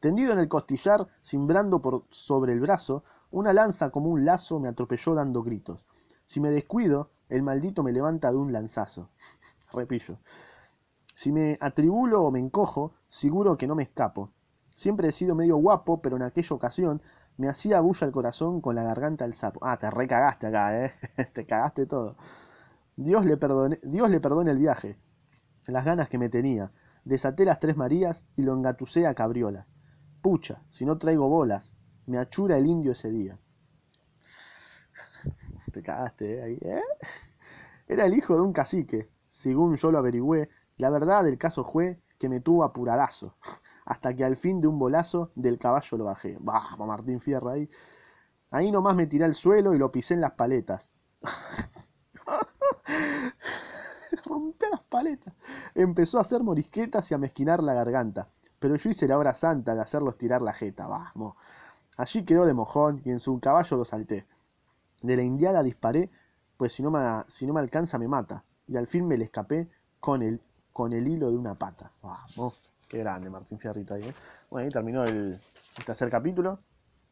Tendido 0.01 0.33
en 0.33 0.41
el 0.41 0.49
costillar, 0.49 1.07
cimbrando 1.23 1.81
por 1.81 2.03
sobre 2.11 2.55
el 2.55 2.61
brazo, 2.61 3.05
una 3.31 3.53
lanza 3.53 3.91
como 3.91 4.11
un 4.11 4.25
lazo 4.25 4.59
me 4.59 4.69
atropelló 4.69 5.15
dando 5.15 5.45
gritos. 5.45 5.85
Si 6.27 6.41
me 6.41 6.51
descuido, 6.51 7.11
el 7.29 7.45
maldito 7.45 7.85
me 7.85 7.93
levanta 7.93 8.33
de 8.33 8.37
un 8.37 8.53
lanzazo. 8.53 9.09
Repillo. 9.73 10.19
Si 11.15 11.31
me 11.31 11.57
atribulo 11.61 12.23
o 12.23 12.33
me 12.33 12.41
encojo, 12.41 12.95
seguro 13.09 13.57
que 13.57 13.69
no 13.69 13.77
me 13.77 13.85
escapo. 13.85 14.33
Siempre 14.75 15.07
he 15.07 15.12
sido 15.12 15.37
medio 15.37 15.57
guapo, 15.57 16.03
pero 16.03 16.17
en 16.17 16.23
aquella 16.23 16.57
ocasión 16.57 17.01
me 17.37 17.49
hacía 17.49 17.81
bulla 17.81 18.07
el 18.07 18.12
corazón 18.12 18.61
con 18.61 18.75
la 18.75 18.83
garganta 18.83 19.25
del 19.25 19.35
sapo. 19.35 19.61
Ah, 19.62 19.79
te 19.79 19.90
recagaste 19.90 20.47
acá, 20.47 20.85
¿eh? 20.85 20.95
te 21.33 21.47
cagaste 21.47 21.87
todo. 21.87 22.16
Dios 22.97 23.25
le, 23.25 23.37
perdone, 23.37 23.81
Dios 23.83 24.11
le 24.11 24.21
perdone 24.21 24.51
el 24.51 24.59
viaje, 24.59 24.99
las 25.66 25.85
ganas 25.85 26.09
que 26.09 26.18
me 26.18 26.29
tenía. 26.29 26.73
Desaté 27.05 27.45
las 27.45 27.59
tres 27.59 27.77
Marías 27.77 28.25
y 28.37 28.42
lo 28.42 28.55
engatusé 28.55 29.07
a 29.07 29.14
cabriolas. 29.14 29.66
Pucha, 30.21 30.62
si 30.71 30.85
no 30.85 30.99
traigo 30.99 31.29
bolas. 31.29 31.73
me 32.07 32.18
achura 32.18 32.59
el 32.59 32.66
indio 32.66 32.92
ese 32.92 33.11
día. 33.11 33.38
Te 35.73 35.83
cagaste, 35.83 36.35
¿eh? 36.35 36.42
Ahí, 36.42 36.59
¿eh? 36.61 36.83
Era 37.88 38.07
el 38.07 38.14
hijo 38.14 38.35
de 38.35 38.42
un 38.42 38.53
cacique, 38.53 39.11
según 39.27 39.77
yo 39.77 39.90
lo 39.90 39.99
averigüé. 39.99 40.49
La 40.77 40.90
verdad 40.90 41.25
del 41.25 41.38
caso 41.38 41.64
fue 41.64 42.01
que 42.18 42.29
me 42.29 42.40
tuvo 42.40 42.64
apuradazo, 42.64 43.37
hasta 43.85 44.14
que 44.14 44.25
al 44.25 44.37
fin 44.37 44.61
de 44.61 44.68
un 44.68 44.79
bolazo 44.79 45.31
del 45.35 45.59
caballo 45.59 45.99
lo 45.99 46.05
bajé. 46.05 46.37
Vamos, 46.40 46.87
Martín 46.87 47.21
Fierro 47.21 47.51
ahí. 47.51 47.68
Ahí 48.51 48.71
nomás 48.71 48.95
me 48.95 49.07
tiré 49.07 49.25
al 49.25 49.35
suelo 49.35 49.75
y 49.75 49.79
lo 49.79 49.90
pisé 49.90 50.14
en 50.14 50.21
las 50.21 50.33
paletas. 50.33 50.88
Rompió 54.25 54.68
las 54.71 54.83
paletas. 54.83 55.35
Empezó 55.75 56.18
a 56.18 56.21
hacer 56.21 56.42
morisquetas 56.42 57.11
y 57.11 57.14
a 57.14 57.18
mezquinar 57.18 57.62
la 57.62 57.75
garganta. 57.75 58.29
Pero 58.59 58.77
yo 58.77 58.90
hice 58.90 59.09
la 59.09 59.18
obra 59.18 59.35
santa 59.35 59.75
de 59.75 59.81
hacerlo 59.81 60.11
estirar 60.11 60.42
la 60.42 60.53
jeta. 60.53 60.87
Vamos. 60.87 61.35
Allí 61.97 62.25
quedó 62.25 62.47
de 62.47 62.55
mojón 62.55 63.03
y 63.05 63.11
en 63.11 63.21
su 63.21 63.38
caballo 63.40 63.77
lo 63.77 63.85
salté. 63.85 64.27
De 65.03 65.16
la 65.16 65.23
indiada 65.23 65.62
disparé, 65.62 66.11
pues 66.57 66.75
si 66.75 66.83
no 66.83 66.90
me, 66.90 67.01
si 67.29 67.47
no 67.47 67.55
me 67.55 67.61
alcanza 67.61 67.99
me 67.99 68.07
mata. 68.07 68.45
Y 68.68 68.77
al 68.77 68.87
fin 68.87 69.09
me 69.09 69.16
le 69.16 69.25
escapé 69.25 69.68
con 69.99 70.23
el, 70.23 70.40
con 70.73 70.92
el 70.92 71.09
hilo 71.09 71.31
de 71.31 71.37
una 71.37 71.55
pata. 71.55 71.90
Vamos. 72.03 72.72
Grande 72.99 73.31
Martín 73.31 73.59
Fierrito 73.59 73.95
ahí. 73.95 74.03
¿eh? 74.03 74.15
Bueno, 74.51 74.67
ahí 74.67 74.73
terminó 74.73 75.05
el, 75.05 75.41
tercer 75.85 76.11
capítulo. 76.11 76.61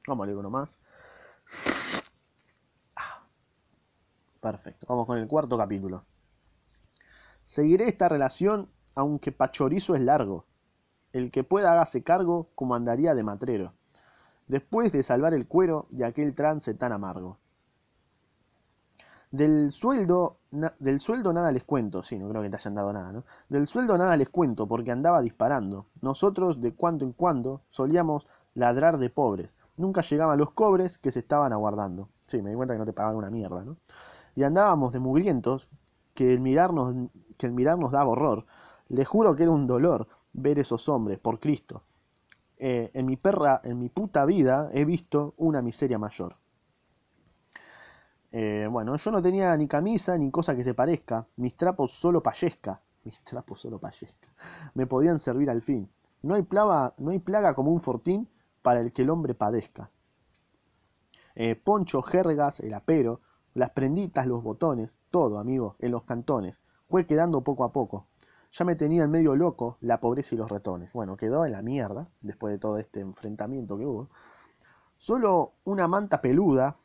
Vamos 0.06 0.24
a 0.24 0.26
leer 0.26 0.38
uno 0.38 0.50
más. 0.50 0.78
Perfecto. 4.40 4.86
Vamos 4.88 5.06
con 5.06 5.18
el 5.18 5.26
cuarto 5.26 5.58
capítulo. 5.58 6.04
Seguiré 7.44 7.88
esta 7.88 8.08
relación 8.08 8.70
aunque 8.94 9.32
pachorizo 9.32 9.94
es 9.94 10.02
largo. 10.02 10.46
El 11.12 11.30
que 11.30 11.44
pueda 11.44 11.72
hágase 11.72 12.02
cargo 12.02 12.50
como 12.54 12.74
andaría 12.74 13.14
de 13.14 13.24
matrero. 13.24 13.74
Después 14.46 14.92
de 14.92 15.02
salvar 15.02 15.34
el 15.34 15.46
cuero 15.46 15.86
de 15.90 16.04
aquel 16.04 16.34
trance 16.34 16.74
tan 16.74 16.92
amargo. 16.92 17.39
Del 19.30 19.70
sueldo, 19.70 20.38
del 20.50 20.98
sueldo 21.00 21.32
nada 21.32 21.52
les 21.52 21.64
cuento, 21.64 22.02
sí, 22.02 22.18
no 22.18 22.28
creo 22.28 22.42
que 22.42 22.50
te 22.50 22.56
hayan 22.56 22.74
dado 22.74 22.92
nada, 22.92 23.12
¿no? 23.12 23.24
Del 23.48 23.66
sueldo 23.66 23.96
nada 23.96 24.16
les 24.16 24.28
cuento 24.28 24.66
porque 24.66 24.90
andaba 24.90 25.20
disparando. 25.22 25.86
Nosotros 26.02 26.60
de 26.60 26.74
cuando 26.74 27.04
en 27.04 27.12
cuando 27.12 27.62
solíamos 27.68 28.26
ladrar 28.54 28.98
de 28.98 29.10
pobres. 29.10 29.54
Nunca 29.76 30.02
llegaban 30.02 30.38
los 30.38 30.50
cobres 30.50 30.98
que 30.98 31.12
se 31.12 31.20
estaban 31.20 31.52
aguardando. 31.52 32.08
Sí, 32.26 32.42
me 32.42 32.50
di 32.50 32.56
cuenta 32.56 32.74
que 32.74 32.80
no 32.80 32.86
te 32.86 32.92
pagaban 32.92 33.16
una 33.16 33.30
mierda, 33.30 33.64
¿no? 33.64 33.76
y 34.34 34.42
andábamos 34.42 34.92
de 34.92 35.00
mugrientos, 35.00 35.68
que 36.14 36.32
el 36.32 36.40
mirarnos, 36.40 36.94
que 37.36 37.46
el 37.46 37.52
mirarnos 37.52 37.92
daba 37.92 38.10
horror. 38.10 38.46
Le 38.88 39.04
juro 39.04 39.36
que 39.36 39.44
era 39.44 39.52
un 39.52 39.66
dolor 39.66 40.08
ver 40.32 40.58
esos 40.58 40.88
hombres, 40.88 41.18
por 41.18 41.40
Cristo. 41.40 41.82
Eh, 42.58 42.90
en 42.94 43.06
mi 43.06 43.16
perra, 43.16 43.60
en 43.64 43.78
mi 43.78 43.88
puta 43.88 44.24
vida, 44.24 44.70
he 44.72 44.84
visto 44.84 45.34
una 45.36 45.62
miseria 45.62 45.98
mayor. 45.98 46.36
Eh, 48.32 48.68
bueno, 48.70 48.96
yo 48.96 49.10
no 49.10 49.20
tenía 49.20 49.56
ni 49.56 49.66
camisa 49.66 50.16
ni 50.16 50.30
cosa 50.30 50.54
que 50.54 50.64
se 50.64 50.74
parezca. 50.74 51.26
Mis 51.36 51.56
trapos 51.56 51.92
solo 51.92 52.22
payesca. 52.22 52.80
Mis 53.04 53.22
trapos 53.24 53.60
solo 53.60 53.78
payesca. 53.78 54.28
Me 54.74 54.86
podían 54.86 55.18
servir 55.18 55.50
al 55.50 55.62
fin. 55.62 55.90
No 56.22 56.34
hay, 56.34 56.42
plaga, 56.42 56.94
no 56.98 57.10
hay 57.10 57.18
plaga 57.18 57.54
como 57.54 57.72
un 57.72 57.80
fortín 57.80 58.28
para 58.62 58.80
el 58.80 58.92
que 58.92 59.02
el 59.02 59.10
hombre 59.10 59.34
padezca. 59.34 59.90
Eh, 61.34 61.54
poncho, 61.54 62.02
jergas, 62.02 62.60
el 62.60 62.74
apero, 62.74 63.20
las 63.54 63.70
prenditas, 63.70 64.26
los 64.26 64.42
botones, 64.42 64.98
todo, 65.10 65.38
amigo, 65.38 65.76
en 65.78 65.92
los 65.92 66.02
cantones. 66.04 66.60
Fue 66.88 67.06
quedando 67.06 67.42
poco 67.42 67.64
a 67.64 67.72
poco. 67.72 68.06
Ya 68.52 68.64
me 68.64 68.74
tenía 68.74 69.04
en 69.04 69.10
medio 69.10 69.36
loco 69.36 69.78
la 69.80 70.00
pobreza 70.00 70.34
y 70.34 70.38
los 70.38 70.50
ratones. 70.50 70.92
Bueno, 70.92 71.16
quedó 71.16 71.46
en 71.46 71.52
la 71.52 71.62
mierda, 71.62 72.08
después 72.20 72.52
de 72.52 72.58
todo 72.58 72.78
este 72.78 73.00
enfrentamiento 73.00 73.78
que 73.78 73.86
hubo. 73.86 74.08
Solo 74.98 75.54
una 75.64 75.88
manta 75.88 76.20
peluda, 76.20 76.76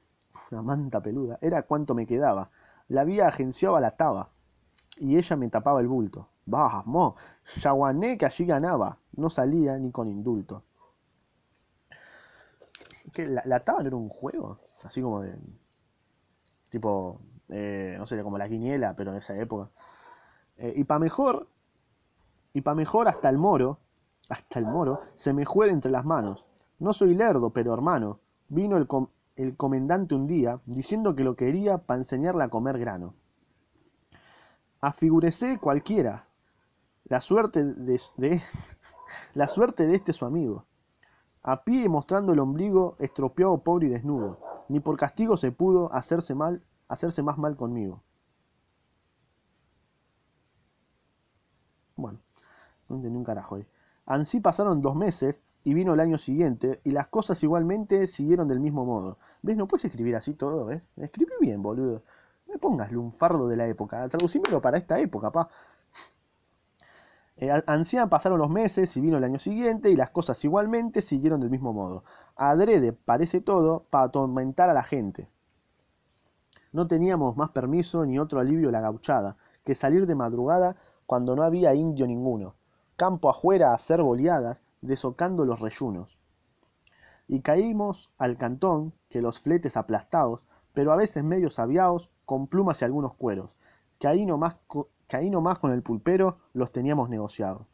una 0.52 0.62
manta 0.62 1.02
peluda, 1.02 1.38
era 1.41 1.63
cuanto 1.63 1.93
me 1.95 2.06
quedaba. 2.06 2.50
La 2.88 3.04
vía 3.04 3.28
agenciaba 3.28 3.80
la 3.80 3.91
taba, 3.91 4.30
y 4.98 5.17
ella 5.17 5.36
me 5.36 5.50
tapaba 5.50 5.82
el 5.82 5.88
bulto. 5.88 6.30
Vamos, 6.45 7.15
yaguané 7.62 8.17
que 8.17 8.26
allí 8.26 8.45
ganaba, 8.45 9.00
no 9.13 9.30
salía 9.30 9.78
ni 9.78 9.91
con 9.91 10.08
indulto. 10.08 10.63
¿Qué, 13.13 13.28
la, 13.28 13.41
¿La 13.45 13.62
taba 13.62 13.82
no 13.82 13.88
era 13.88 13.95
un 13.95 14.10
juego? 14.10 14.60
Así 14.84 15.02
como 15.02 15.21
de 15.21 15.36
tipo, 16.69 17.21
eh, 17.50 17.95
no 17.98 18.06
sé, 18.06 18.21
como 18.21 18.38
la 18.38 18.50
quiniela, 18.50 18.95
pero 18.95 19.12
en 19.12 19.17
esa 19.17 19.36
época. 19.38 19.69
Eh, 20.58 20.74
y 20.76 20.84
para 20.84 21.00
mejor, 21.00 21.48
y 22.54 22.62
para 22.62 22.76
mejor 22.76 23.08
hasta 23.08 23.30
el 23.30 23.38
moro, 23.38 23.80
hasta 24.30 24.60
el 24.60 24.65
moro, 24.65 25.00
se 25.15 25.34
me 25.34 25.45
juega 25.45 25.71
entre 25.71 25.91
las 25.91 26.06
manos. 26.06 26.45
No 26.80 26.91
soy 26.91 27.15
lerdo, 27.15 27.52
pero 27.52 27.74
hermano, 27.74 28.19
vino 28.50 28.78
el, 28.78 28.88
el 29.36 29.56
comendante 29.58 30.15
un 30.15 30.28
día 30.28 30.62
diciendo 30.65 31.15
que 31.15 31.24
lo 31.24 31.36
quería 31.36 31.78
para 31.78 32.00
enseñarle 32.00 32.43
a 32.43 32.50
comer 32.50 32.80
grano. 32.80 33.13
Afigurecé 34.82 35.60
cualquiera, 35.60 36.28
la 37.06 37.21
suerte 37.21 37.63
de, 37.63 38.02
de, 38.17 38.41
la 39.34 39.48
suerte 39.48 39.88
de 39.88 39.95
este 39.95 40.13
su 40.13 40.26
amigo. 40.26 40.65
A 41.43 41.63
pie 41.63 41.88
mostrando 41.89 42.34
el 42.34 42.39
ombligo, 42.39 42.95
estropeado, 43.00 43.58
pobre 43.60 43.88
y 43.88 43.89
desnudo 43.91 44.39
ni 44.67 44.80
por 44.80 44.98
castigo 44.98 45.38
se 45.38 45.52
pudo 45.52 45.93
hacerse 45.93 46.36
mal, 46.36 46.63
hacerse 46.88 47.21
más 47.24 47.38
mal 47.38 47.56
conmigo. 47.56 48.02
Bueno, 51.95 52.19
no 52.89 52.98
entendí 52.98 53.17
un 53.17 53.24
carajo 53.24 53.56
ahí. 53.56 53.67
Ansí 54.06 54.39
pasaron 54.39 54.82
dos 54.82 54.95
meses 54.95 55.41
y 55.65 55.73
vino 55.73 55.93
el 55.93 55.99
año 55.99 56.17
siguiente 56.17 56.80
y 56.86 56.91
las 56.91 57.08
cosas 57.08 57.43
igualmente 57.43 58.08
siguieron 58.08 58.47
del 58.47 58.62
mismo 58.62 58.86
modo. 58.86 59.17
¿Ves? 59.41 59.58
No 59.58 59.67
puedes 59.67 59.84
escribir 59.84 60.15
así 60.15 60.36
todo, 60.36 60.65
¿ves? 60.65 60.88
Escribí 60.95 61.34
bien, 61.41 61.62
boludo. 61.62 62.04
Me 62.47 62.60
pongas 62.60 62.91
lunfardo 62.91 63.47
de 63.47 63.58
la 63.58 63.67
época. 63.67 64.08
Traducímelo 64.08 64.62
para 64.62 64.78
esta 64.78 64.99
época, 64.99 65.32
pa. 65.32 65.49
Eh, 67.38 67.51
pasaron 68.10 68.39
los 68.39 68.49
meses 68.49 68.95
y 68.95 69.01
vino 69.01 69.17
el 69.17 69.23
año 69.23 69.39
siguiente 69.39 69.89
y 69.89 69.95
las 69.95 70.12
cosas 70.12 70.41
igualmente 70.45 71.01
siguieron 71.01 71.41
del 71.41 71.49
mismo 71.49 71.73
modo. 71.73 72.04
Adrede 72.36 72.93
parece 72.93 73.41
todo 73.41 73.86
para 73.89 74.06
atormentar 74.06 74.69
a 74.69 74.73
la 74.73 74.84
gente. 74.84 75.28
No 76.71 76.88
teníamos 76.88 77.36
más 77.38 77.49
permiso 77.49 78.06
ni 78.06 78.19
otro 78.19 78.39
alivio 78.39 78.69
la 78.69 78.82
gauchada 78.82 79.36
que 79.63 79.73
salir 79.73 80.06
de 80.06 80.13
madrugada 80.13 80.75
cuando 81.08 81.36
no 81.36 81.41
había 81.41 81.73
indio 81.73 82.06
ninguno, 82.06 82.54
campo 82.95 83.30
afuera 83.30 83.71
a 83.71 83.75
hacer 83.75 84.01
boleadas, 84.01 84.62
desocando 84.86 85.45
los 85.45 85.60
reyunos. 85.60 86.19
Y 87.28 87.41
caímos 87.41 88.12
al 88.17 88.38
cantón, 88.38 88.93
que 89.10 89.21
los 89.21 89.39
fletes 89.39 89.78
aplastados, 89.78 90.45
pero 90.74 90.91
a 90.91 90.95
veces 90.95 91.24
medio 91.24 91.50
aviados, 91.58 92.12
con 92.26 92.48
plumas 92.48 92.82
y 92.82 92.86
algunos 92.86 93.15
cueros, 93.15 93.52
que 94.00 94.08
ahí 94.08 94.26
nomás 94.26 94.58
que 95.08 95.17
ahí 95.17 95.32
con 95.62 95.71
el 95.71 95.84
pulpero 95.84 96.39
los 96.54 96.71
teníamos 96.71 97.10
negociados. 97.10 97.67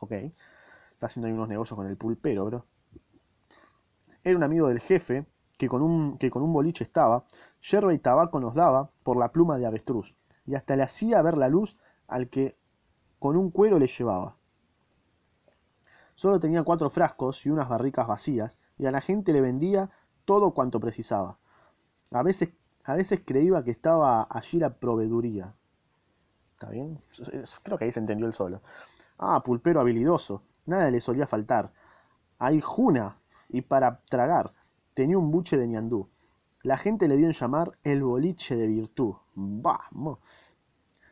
Ok, 0.00 0.12
está 0.12 1.06
haciendo 1.06 1.26
ahí 1.26 1.32
unos 1.32 1.48
negocios 1.48 1.76
con 1.76 1.86
el 1.86 1.96
pulpero, 1.96 2.44
bro. 2.44 2.66
Era 4.22 4.36
un 4.36 4.42
amigo 4.42 4.68
del 4.68 4.80
jefe 4.80 5.26
que 5.56 5.68
con 5.68 5.82
un, 5.82 6.18
que 6.18 6.30
con 6.30 6.42
un 6.42 6.52
boliche 6.52 6.84
estaba, 6.84 7.24
yerba 7.60 7.92
y 7.94 7.98
tabaco 7.98 8.38
nos 8.38 8.54
daba 8.54 8.90
por 9.02 9.16
la 9.16 9.32
pluma 9.32 9.58
de 9.58 9.66
avestruz, 9.66 10.14
y 10.46 10.54
hasta 10.54 10.76
le 10.76 10.82
hacía 10.82 11.20
ver 11.22 11.36
la 11.36 11.48
luz 11.48 11.78
al 12.06 12.28
que 12.28 12.56
con 13.18 13.36
un 13.36 13.50
cuero 13.50 13.78
le 13.78 13.86
llevaba. 13.86 14.37
Solo 16.18 16.40
tenía 16.40 16.64
cuatro 16.64 16.90
frascos 16.90 17.46
y 17.46 17.50
unas 17.50 17.68
barricas 17.68 18.08
vacías, 18.08 18.58
y 18.76 18.86
a 18.86 18.90
la 18.90 19.00
gente 19.00 19.32
le 19.32 19.40
vendía 19.40 19.88
todo 20.24 20.52
cuanto 20.52 20.80
precisaba. 20.80 21.38
A 22.10 22.24
veces, 22.24 22.48
a 22.82 22.94
veces 22.94 23.22
creía 23.24 23.62
que 23.62 23.70
estaba 23.70 24.26
allí 24.28 24.58
la 24.58 24.80
proveeduría, 24.80 25.54
¿Está 26.54 26.70
bien? 26.70 27.00
Creo 27.62 27.78
que 27.78 27.84
ahí 27.84 27.92
se 27.92 28.00
entendió 28.00 28.26
el 28.26 28.34
solo. 28.34 28.62
Ah, 29.16 29.40
pulpero 29.44 29.78
habilidoso. 29.78 30.42
Nada 30.66 30.90
le 30.90 31.00
solía 31.00 31.24
faltar. 31.24 31.72
Hay 32.40 32.60
juna. 32.60 33.20
Y 33.48 33.60
para 33.60 34.00
tragar. 34.10 34.52
Tenía 34.94 35.18
un 35.18 35.30
buche 35.30 35.56
de 35.56 35.68
ñandú. 35.68 36.08
La 36.64 36.76
gente 36.76 37.06
le 37.06 37.16
dio 37.16 37.26
en 37.26 37.32
llamar 37.32 37.78
el 37.84 38.02
boliche 38.02 38.56
de 38.56 38.66
virtud. 38.66 39.14
Vamos. 39.36 40.18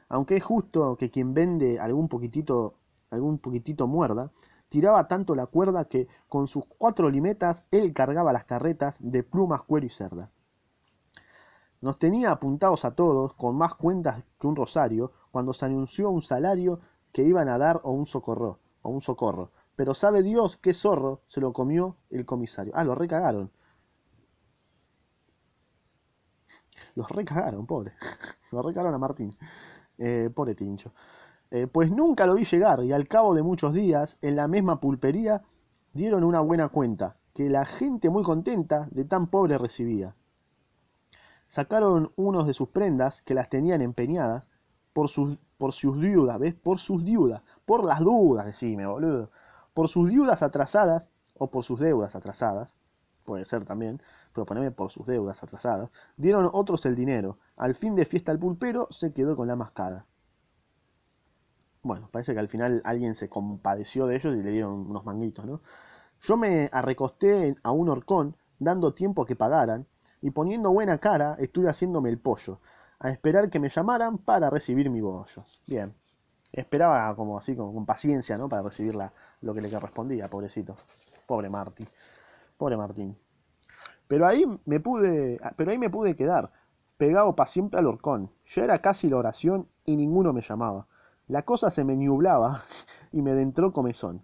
Aunque 0.08 0.34
es 0.34 0.42
justo 0.42 0.96
que 0.96 1.12
quien 1.12 1.32
vende 1.32 1.78
algún 1.78 2.08
poquitito, 2.08 2.74
algún 3.10 3.38
poquitito 3.38 3.86
muerda, 3.86 4.32
tiraba 4.76 5.08
tanto 5.08 5.34
la 5.34 5.46
cuerda 5.46 5.86
que 5.86 6.06
con 6.28 6.48
sus 6.48 6.66
cuatro 6.66 7.08
limetas 7.08 7.64
él 7.70 7.94
cargaba 7.94 8.34
las 8.34 8.44
carretas 8.44 8.98
de 9.00 9.22
plumas, 9.22 9.62
cuero 9.62 9.86
y 9.86 9.88
cerda. 9.88 10.30
Nos 11.80 11.98
tenía 11.98 12.30
apuntados 12.30 12.84
a 12.84 12.94
todos, 12.94 13.32
con 13.32 13.56
más 13.56 13.74
cuentas 13.74 14.22
que 14.38 14.46
un 14.46 14.54
rosario, 14.54 15.12
cuando 15.30 15.54
se 15.54 15.64
anunció 15.64 16.10
un 16.10 16.20
salario 16.20 16.80
que 17.10 17.22
iban 17.22 17.48
a 17.48 17.56
dar 17.56 17.80
o 17.84 17.92
un 17.92 18.04
socorro, 18.04 18.58
o 18.82 18.90
un 18.90 19.00
socorro. 19.00 19.50
Pero 19.76 19.94
sabe 19.94 20.22
Dios 20.22 20.58
qué 20.58 20.74
zorro 20.74 21.22
se 21.26 21.40
lo 21.40 21.54
comió 21.54 21.96
el 22.10 22.26
comisario. 22.26 22.74
Ah, 22.76 22.84
lo 22.84 22.94
recagaron. 22.94 23.50
Los 26.96 27.08
recagaron, 27.08 27.66
pobre. 27.66 27.94
Lo 28.52 28.60
recagaron 28.60 28.92
a 28.92 28.98
Martín. 28.98 29.30
Eh, 29.96 30.30
pobre 30.34 30.54
Tincho. 30.54 30.92
Eh, 31.50 31.66
pues 31.66 31.90
nunca 31.90 32.26
lo 32.26 32.34
vi 32.34 32.44
llegar 32.44 32.82
y 32.82 32.92
al 32.92 33.06
cabo 33.06 33.34
de 33.34 33.42
muchos 33.42 33.72
días, 33.72 34.18
en 34.22 34.36
la 34.36 34.48
misma 34.48 34.80
pulpería, 34.80 35.42
dieron 35.92 36.24
una 36.24 36.40
buena 36.40 36.68
cuenta, 36.68 37.16
que 37.32 37.48
la 37.48 37.64
gente 37.64 38.10
muy 38.10 38.22
contenta 38.22 38.88
de 38.90 39.04
tan 39.04 39.28
pobre 39.28 39.58
recibía. 39.58 40.14
Sacaron 41.46 42.12
unos 42.16 42.46
de 42.46 42.54
sus 42.54 42.68
prendas 42.68 43.22
que 43.22 43.34
las 43.34 43.48
tenían 43.48 43.80
empeñadas 43.80 44.48
por 44.92 45.08
sus, 45.08 45.38
por 45.58 45.72
sus 45.72 45.96
¿ves? 46.40 46.54
Por 46.54 46.78
sus 46.78 47.04
deudas, 47.04 47.42
por 47.64 47.84
las 47.84 48.00
dudas, 48.00 48.46
decime, 48.46 48.86
boludo. 48.86 49.30
Por 49.74 49.88
sus 49.88 50.10
deudas 50.10 50.42
atrasadas 50.42 51.08
o 51.38 51.50
por 51.50 51.62
sus 51.62 51.78
deudas 51.78 52.16
atrasadas, 52.16 52.74
puede 53.24 53.44
ser 53.44 53.64
también, 53.64 54.00
pero 54.32 54.46
poneme 54.46 54.70
por 54.70 54.90
sus 54.90 55.06
deudas 55.06 55.42
atrasadas, 55.42 55.90
dieron 56.16 56.48
otros 56.52 56.86
el 56.86 56.96
dinero. 56.96 57.38
Al 57.56 57.74
fin 57.74 57.94
de 57.94 58.06
fiesta 58.06 58.32
el 58.32 58.38
pulpero 58.38 58.88
se 58.90 59.12
quedó 59.12 59.36
con 59.36 59.48
la 59.48 59.56
mascada. 59.56 60.06
Bueno, 61.86 62.08
parece 62.10 62.34
que 62.34 62.40
al 62.40 62.48
final 62.48 62.82
alguien 62.84 63.14
se 63.14 63.28
compadeció 63.28 64.06
de 64.06 64.16
ellos 64.16 64.34
y 64.34 64.42
le 64.42 64.50
dieron 64.50 64.90
unos 64.90 65.04
manguitos, 65.04 65.44
¿no? 65.44 65.60
Yo 66.20 66.36
me 66.36 66.68
arrecosté 66.72 67.54
a 67.62 67.70
un 67.70 67.88
horcón, 67.88 68.36
dando 68.58 68.92
tiempo 68.92 69.22
a 69.22 69.26
que 69.26 69.36
pagaran, 69.36 69.86
y 70.20 70.30
poniendo 70.30 70.72
buena 70.72 70.98
cara 70.98 71.36
estuve 71.38 71.68
haciéndome 71.68 72.08
el 72.08 72.18
pollo, 72.18 72.60
a 72.98 73.10
esperar 73.10 73.50
que 73.50 73.60
me 73.60 73.68
llamaran 73.68 74.18
para 74.18 74.50
recibir 74.50 74.90
mi 74.90 75.00
bollo. 75.00 75.44
Bien. 75.66 75.94
Esperaba 76.52 77.14
como 77.14 77.38
así, 77.38 77.54
con, 77.54 77.72
con 77.72 77.86
paciencia, 77.86 78.36
¿no? 78.36 78.48
Para 78.48 78.62
recibir 78.62 78.96
la, 78.96 79.12
lo 79.42 79.54
que 79.54 79.60
le 79.60 79.70
correspondía, 79.70 80.28
pobrecito. 80.28 80.74
Pobre 81.26 81.48
Martín. 81.48 81.86
Pobre 82.56 82.76
Martín. 82.76 83.16
Pero 84.08 84.26
ahí 84.26 84.44
me 84.64 84.80
pude, 84.80 85.40
pero 85.56 85.70
ahí 85.70 85.78
me 85.78 85.90
pude 85.90 86.16
quedar, 86.16 86.50
pegado 86.96 87.36
para 87.36 87.46
siempre 87.46 87.78
al 87.78 87.86
horcón. 87.86 88.32
Ya 88.46 88.64
era 88.64 88.78
casi 88.78 89.08
la 89.08 89.18
oración 89.18 89.68
y 89.84 89.96
ninguno 89.96 90.32
me 90.32 90.40
llamaba. 90.40 90.88
La 91.28 91.42
cosa 91.42 91.70
se 91.70 91.84
me 91.84 91.96
nublaba 91.96 92.62
y 93.12 93.20
me 93.22 93.32
entró 93.40 93.72
comezón. 93.72 94.22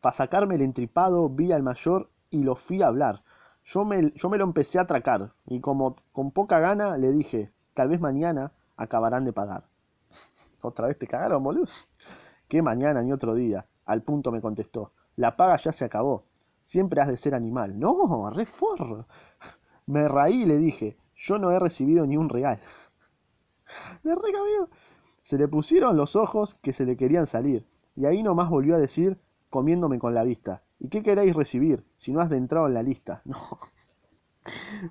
Para 0.00 0.12
sacarme 0.12 0.56
el 0.56 0.62
entripado 0.62 1.28
vi 1.28 1.52
al 1.52 1.62
mayor 1.62 2.10
y 2.30 2.42
lo 2.42 2.56
fui 2.56 2.82
a 2.82 2.88
hablar. 2.88 3.22
Yo 3.64 3.84
me, 3.84 4.12
yo 4.12 4.28
me 4.28 4.38
lo 4.38 4.44
empecé 4.44 4.78
a 4.78 4.82
atracar 4.82 5.32
y 5.46 5.60
como 5.60 5.96
con 6.12 6.30
poca 6.32 6.58
gana 6.58 6.96
le 6.98 7.12
dije, 7.12 7.52
tal 7.74 7.88
vez 7.88 8.00
mañana 8.00 8.52
acabarán 8.76 9.24
de 9.24 9.32
pagar. 9.32 9.64
¿Otra 10.60 10.88
vez 10.88 10.98
te 10.98 11.06
cagaron, 11.06 11.42
boludo? 11.42 11.66
¿Qué 12.48 12.62
mañana 12.62 13.02
ni 13.02 13.12
otro 13.12 13.34
día? 13.34 13.66
Al 13.84 14.02
punto 14.02 14.32
me 14.32 14.40
contestó, 14.40 14.92
la 15.14 15.36
paga 15.36 15.56
ya 15.56 15.72
se 15.72 15.84
acabó. 15.84 16.24
Siempre 16.62 17.00
has 17.00 17.08
de 17.08 17.16
ser 17.16 17.34
animal. 17.34 17.78
No, 17.78 18.28
reforro. 18.30 19.06
Me 19.86 20.08
raí 20.08 20.42
y 20.42 20.46
le 20.46 20.58
dije, 20.58 20.96
yo 21.14 21.38
no 21.38 21.52
he 21.52 21.60
recibido 21.60 22.04
ni 22.06 22.16
un 22.16 22.28
real. 22.28 22.60
Me 24.02 24.14
recabió. 24.16 24.68
Se 25.26 25.38
le 25.38 25.48
pusieron 25.48 25.96
los 25.96 26.14
ojos 26.14 26.54
que 26.54 26.72
se 26.72 26.86
le 26.86 26.96
querían 26.96 27.26
salir, 27.26 27.66
y 27.96 28.06
ahí 28.06 28.22
nomás 28.22 28.48
volvió 28.48 28.76
a 28.76 28.78
decir, 28.78 29.18
comiéndome 29.50 29.98
con 29.98 30.14
la 30.14 30.22
vista, 30.22 30.62
¿y 30.78 30.88
qué 30.88 31.02
queréis 31.02 31.34
recibir 31.34 31.84
si 31.96 32.12
no 32.12 32.20
has 32.20 32.30
de 32.30 32.36
entrar 32.36 32.64
en 32.68 32.74
la 32.74 32.84
lista? 32.84 33.22
No. 33.32 33.36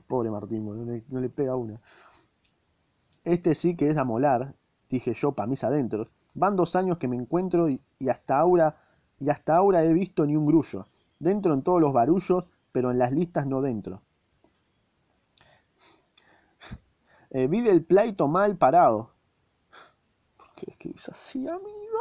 Pobre 0.07 0.29
Martín, 0.29 0.65
no 1.07 1.21
le, 1.21 1.29
pega 1.29 1.55
una. 1.55 1.79
Este 3.23 3.55
sí 3.55 3.77
que 3.77 3.87
es 3.87 3.95
a 3.95 4.03
molar, 4.03 4.55
dije 4.89 5.13
yo 5.13 5.31
pa' 5.31 5.47
mis 5.47 5.63
adentros. 5.63 6.11
Van 6.33 6.57
dos 6.57 6.75
años 6.75 6.97
que 6.97 7.07
me 7.07 7.15
encuentro 7.15 7.69
y, 7.69 7.79
y, 7.97 8.09
hasta 8.09 8.37
ahora 8.37 8.75
y 9.21 9.29
hasta 9.29 9.55
ahora 9.55 9.85
he 9.85 9.93
visto 9.93 10.25
ni 10.25 10.35
un 10.35 10.45
grullo. 10.45 10.87
Dentro 11.17 11.53
en 11.53 11.61
todos 11.61 11.79
los 11.79 11.93
barullos, 11.93 12.49
pero 12.73 12.91
en 12.91 12.97
las 12.97 13.13
listas 13.13 13.47
no 13.47 13.61
dentro. 13.61 14.01
Eh, 17.29 17.47
vi 17.47 17.61
del 17.61 17.85
pleito 17.85 18.27
mal 18.27 18.57
parado. 18.57 19.14
¿Por 20.55 20.63
qué 20.63 20.71
escribís 20.71 21.09
así, 21.09 21.47
amigo? 21.49 21.99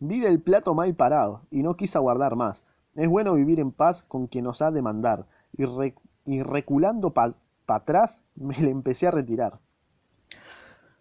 Vi 0.00 0.20
del 0.20 0.42
plato 0.42 0.74
mal 0.74 0.94
parado 0.94 1.40
y 1.50 1.62
no 1.62 1.76
quise 1.76 1.96
aguardar 1.96 2.36
más. 2.36 2.62
Es 2.94 3.08
bueno 3.08 3.32
vivir 3.34 3.58
en 3.58 3.72
paz 3.72 4.02
con 4.02 4.26
quien 4.26 4.44
nos 4.44 4.60
ha 4.60 4.70
de 4.70 4.82
mandar. 4.82 5.26
Y, 5.52 5.64
re, 5.64 5.94
y 6.26 6.42
reculando 6.42 7.14
para 7.14 7.34
pa 7.64 7.76
atrás 7.76 8.20
me 8.34 8.54
le 8.58 8.70
empecé 8.70 9.06
a 9.06 9.12
retirar. 9.12 9.60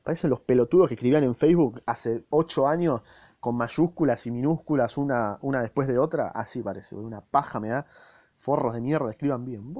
Parecen 0.03 0.29
los 0.29 0.39
pelotudos 0.39 0.87
que 0.87 0.95
escribían 0.95 1.25
en 1.25 1.35
Facebook 1.35 1.81
hace 1.85 2.25
ocho 2.29 2.67
años 2.67 3.01
con 3.41 3.55
mayúsculas 3.55 4.25
y 4.25 4.31
minúsculas 4.31 4.97
una, 4.97 5.37
una 5.41 5.61
después 5.61 5.89
de 5.89 5.99
otra. 5.99 6.29
Así 6.29 6.61
parece, 6.61 6.95
una 6.95 7.19
paja 7.19 7.59
me 7.59 7.69
da. 7.69 7.87
Forros 8.37 8.73
de 8.73 8.81
mierda, 8.81 9.11
escriban 9.11 9.43
bien. 9.43 9.73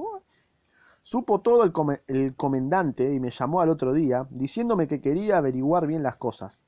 Supo 1.06 1.42
todo 1.42 1.64
el, 1.64 1.72
com 1.72 1.90
el 2.06 2.34
comendante 2.34 3.12
y 3.12 3.20
me 3.20 3.28
llamó 3.28 3.60
al 3.60 3.68
otro 3.68 3.92
día 3.92 4.26
diciéndome 4.30 4.88
que 4.88 5.02
quería 5.02 5.36
averiguar 5.36 5.86
bien 5.86 6.02
las 6.02 6.16
cosas. 6.16 6.58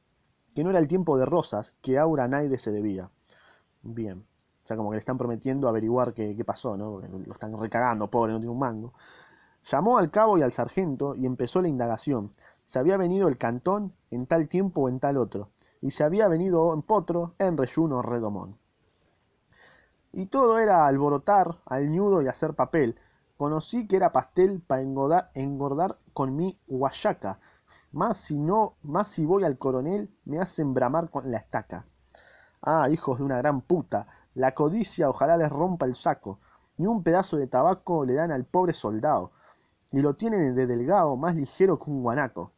Que 0.54 0.62
no 0.62 0.68
era 0.68 0.78
el 0.78 0.86
tiempo 0.86 1.16
de 1.16 1.24
rosas, 1.24 1.74
que 1.80 1.98
Aura 1.98 2.28
Naide 2.28 2.58
se 2.58 2.70
debía. 2.70 3.10
Bien. 3.80 4.26
O 4.62 4.66
sea, 4.66 4.76
como 4.76 4.90
que 4.90 4.96
le 4.96 4.98
están 4.98 5.16
prometiendo 5.16 5.68
averiguar 5.68 6.12
qué, 6.12 6.36
qué 6.36 6.44
pasó, 6.44 6.76
¿no? 6.76 6.92
Porque 6.92 7.08
lo 7.08 7.32
están 7.32 7.58
recagando, 7.58 8.10
pobre, 8.10 8.34
no 8.34 8.38
tiene 8.38 8.52
un 8.52 8.58
mango. 8.58 8.92
Llamó 9.64 9.96
al 9.96 10.10
cabo 10.10 10.36
y 10.36 10.42
al 10.42 10.52
sargento 10.52 11.14
y 11.14 11.24
empezó 11.24 11.62
la 11.62 11.68
indagación. 11.68 12.30
Se 12.66 12.78
había 12.78 12.98
venido 12.98 13.28
el 13.28 13.38
cantón 13.38 13.94
en 14.10 14.26
tal 14.26 14.48
tiempo 14.48 14.82
o 14.82 14.88
en 14.90 15.00
tal 15.00 15.16
otro, 15.16 15.48
y 15.80 15.92
se 15.92 16.04
había 16.04 16.28
venido 16.28 16.74
en 16.74 16.82
potro 16.82 17.34
en 17.38 17.56
reyuno 17.56 18.02
redomón. 18.02 18.58
Y 20.12 20.26
todo 20.26 20.58
era 20.58 20.86
alborotar 20.86 21.56
al 21.64 21.88
ñudo 21.88 22.20
y 22.20 22.28
hacer 22.28 22.52
papel. 22.52 22.96
Conocí 23.36 23.86
que 23.86 23.96
era 23.96 24.12
pastel 24.12 24.60
para 24.60 24.82
engordar, 24.82 25.30
engordar 25.34 25.98
con 26.12 26.36
mi 26.36 26.58
guayaca. 26.66 27.38
Más 27.92 28.16
si 28.16 28.38
no, 28.38 28.76
más 28.82 29.08
si 29.08 29.26
voy 29.26 29.44
al 29.44 29.58
coronel, 29.58 30.10
me 30.24 30.40
hacen 30.40 30.72
bramar 30.72 31.10
con 31.10 31.30
la 31.30 31.38
estaca. 31.38 31.86
Ah, 32.62 32.88
hijos 32.88 33.18
de 33.18 33.24
una 33.24 33.38
gran 33.38 33.60
puta, 33.60 34.06
la 34.34 34.54
codicia 34.54 35.08
ojalá 35.08 35.36
les 35.36 35.50
rompa 35.50 35.86
el 35.86 35.94
saco. 35.94 36.40
Ni 36.78 36.86
un 36.86 37.02
pedazo 37.02 37.36
de 37.36 37.46
tabaco 37.46 38.04
le 38.04 38.14
dan 38.14 38.30
al 38.32 38.44
pobre 38.44 38.72
soldado. 38.72 39.32
Y 39.92 40.00
lo 40.00 40.14
tienen 40.14 40.54
de 40.54 40.66
delgado, 40.66 41.16
más 41.16 41.34
ligero 41.34 41.78
que 41.78 41.90
un 41.90 42.02
guanaco. 42.02 42.52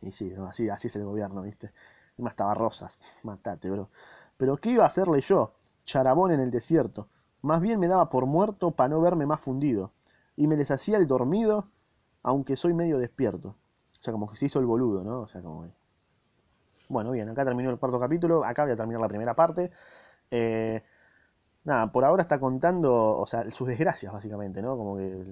Y 0.00 0.10
sí, 0.10 0.32
así, 0.48 0.68
así 0.68 0.88
es 0.88 0.96
el 0.96 1.04
gobierno, 1.04 1.42
¿viste? 1.42 1.72
Y 2.18 2.22
más 2.22 2.32
estaba 2.32 2.54
Rosas. 2.54 2.98
Matate, 3.22 3.70
bro. 3.70 3.88
Pero 4.36 4.56
¿qué 4.56 4.70
iba 4.70 4.84
a 4.84 4.88
hacerle 4.88 5.20
yo? 5.20 5.52
Charabón 5.84 6.32
en 6.32 6.40
el 6.40 6.50
desierto. 6.50 7.08
Más 7.44 7.60
bien 7.60 7.78
me 7.78 7.88
daba 7.88 8.08
por 8.08 8.24
muerto 8.24 8.70
para 8.70 8.88
no 8.88 9.02
verme 9.02 9.26
más 9.26 9.38
fundido. 9.38 9.92
Y 10.34 10.46
me 10.46 10.56
les 10.56 10.70
hacía 10.70 10.96
el 10.96 11.06
dormido, 11.06 11.68
aunque 12.22 12.56
soy 12.56 12.72
medio 12.72 12.98
despierto. 12.98 13.50
O 14.00 14.02
sea, 14.02 14.12
como 14.12 14.26
que 14.30 14.36
se 14.36 14.46
hizo 14.46 14.60
el 14.60 14.64
boludo, 14.64 15.04
¿no? 15.04 15.20
O 15.20 15.28
sea, 15.28 15.42
como. 15.42 15.66
Bueno, 16.88 17.10
bien, 17.10 17.28
acá 17.28 17.44
terminó 17.44 17.68
el 17.68 17.78
cuarto 17.78 18.00
capítulo. 18.00 18.44
Acá 18.44 18.62
voy 18.64 18.72
a 18.72 18.76
terminar 18.76 19.02
la 19.02 19.08
primera 19.08 19.34
parte. 19.34 19.70
Eh, 20.30 20.82
nada, 21.64 21.92
por 21.92 22.06
ahora 22.06 22.22
está 22.22 22.40
contando, 22.40 22.94
o 22.94 23.26
sea, 23.26 23.50
sus 23.50 23.68
desgracias, 23.68 24.10
básicamente, 24.10 24.62
¿no? 24.62 24.76
Como 24.78 24.96
que 24.96 25.24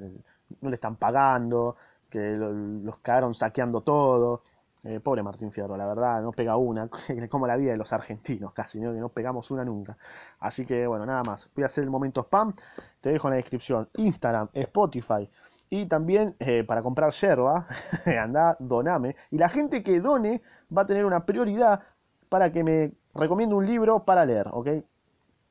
no 0.60 0.68
le 0.68 0.74
están 0.74 0.96
pagando, 0.96 1.76
que 2.10 2.36
lo, 2.36 2.52
los 2.52 2.98
quedaron 2.98 3.32
saqueando 3.34 3.80
todo. 3.80 4.42
Eh, 4.84 4.98
pobre 4.98 5.22
Martín 5.22 5.52
Fierro, 5.52 5.76
la 5.76 5.86
verdad, 5.86 6.20
no 6.22 6.32
pega 6.32 6.56
una, 6.56 6.88
como 7.30 7.46
la 7.46 7.56
vida 7.56 7.70
de 7.70 7.76
los 7.76 7.92
argentinos 7.92 8.52
casi, 8.52 8.80
¿no? 8.80 8.92
que 8.92 8.98
no 8.98 9.10
pegamos 9.10 9.50
una 9.52 9.64
nunca. 9.64 9.96
Así 10.40 10.66
que 10.66 10.86
bueno, 10.88 11.06
nada 11.06 11.22
más. 11.22 11.48
Voy 11.54 11.62
a 11.62 11.66
hacer 11.66 11.84
el 11.84 11.90
momento 11.90 12.22
spam, 12.22 12.52
te 13.00 13.10
dejo 13.10 13.28
en 13.28 13.32
la 13.32 13.36
descripción 13.36 13.88
Instagram, 13.96 14.48
Spotify 14.52 15.30
y 15.70 15.86
también 15.86 16.34
eh, 16.40 16.64
para 16.64 16.82
comprar 16.82 17.12
yerba, 17.12 17.66
anda, 18.20 18.56
doname. 18.58 19.14
Y 19.30 19.38
la 19.38 19.48
gente 19.48 19.84
que 19.84 20.00
done 20.00 20.42
va 20.76 20.82
a 20.82 20.86
tener 20.86 21.04
una 21.04 21.24
prioridad 21.26 21.80
para 22.28 22.50
que 22.50 22.64
me 22.64 22.92
recomiende 23.14 23.54
un 23.54 23.66
libro 23.66 24.04
para 24.04 24.24
leer, 24.24 24.48
¿ok? 24.50 24.68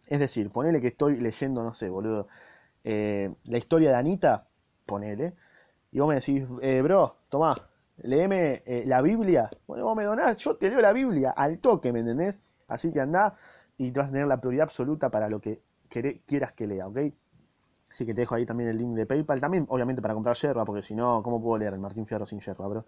Es 0.07 0.19
decir, 0.19 0.49
ponele 0.49 0.81
que 0.81 0.89
estoy 0.89 1.19
leyendo, 1.21 1.63
no 1.63 1.73
sé, 1.73 1.89
boludo, 1.89 2.27
eh, 2.83 3.33
la 3.45 3.57
historia 3.57 3.91
de 3.91 3.95
Anita, 3.95 4.47
ponele, 4.85 5.35
y 5.91 5.99
vos 5.99 6.09
me 6.09 6.15
decís, 6.15 6.43
bro, 6.83 7.15
tomá, 7.29 7.55
léeme 8.03 8.63
eh, 8.65 8.83
la 8.85 9.01
Biblia. 9.01 9.49
Bueno, 9.67 9.85
vos 9.85 9.95
me 9.95 10.03
donás, 10.03 10.37
yo 10.37 10.55
te 10.55 10.69
leo 10.69 10.81
la 10.81 10.93
Biblia 10.93 11.31
al 11.31 11.59
toque, 11.59 11.91
¿me 11.91 11.99
entendés? 11.99 12.39
Así 12.67 12.91
que 12.91 13.01
andá 13.01 13.35
y 13.77 13.91
te 13.91 13.99
vas 13.99 14.09
a 14.09 14.11
tener 14.11 14.27
la 14.27 14.39
prioridad 14.39 14.63
absoluta 14.63 15.09
para 15.09 15.29
lo 15.29 15.39
que 15.39 15.61
quieras 16.25 16.53
que 16.53 16.67
lea, 16.67 16.87
¿ok? 16.87 16.99
Así 17.91 18.05
que 18.05 18.13
te 18.13 18.21
dejo 18.21 18.36
ahí 18.36 18.45
también 18.45 18.69
el 18.69 18.78
link 18.78 18.95
de 18.95 19.05
PayPal. 19.05 19.41
También, 19.41 19.65
obviamente, 19.69 20.01
para 20.01 20.13
comprar 20.13 20.36
yerba, 20.36 20.63
porque 20.63 20.82
si 20.82 20.95
no, 20.95 21.21
¿cómo 21.21 21.41
puedo 21.41 21.57
leer 21.57 21.73
el 21.73 21.80
Martín 21.80 22.05
Fierro 22.05 22.26
sin 22.26 22.39
yerba, 22.39 22.67
bro? 22.67 22.86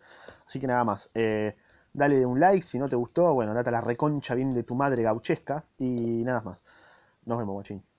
Así 0.48 0.60
que 0.60 0.68
nada 0.68 0.84
más. 0.86 1.10
Eh, 1.14 1.56
dale 1.92 2.26
un 2.26 2.40
like 2.40 2.62
si 2.62 2.80
no 2.80 2.88
te 2.88 2.96
gustó. 2.96 3.34
Bueno, 3.34 3.54
date 3.54 3.72
la 3.72 3.82
reconcha 3.82 4.34
bien 4.36 4.52
de 4.52 4.64
tu 4.64 4.76
madre 4.76 5.04
gauchesca. 5.04 5.66
Y 5.78 6.24
nada 6.24 6.42
más. 6.42 6.60
Nos 7.26 7.38
vemos, 7.38 7.54
guachín. 7.54 7.93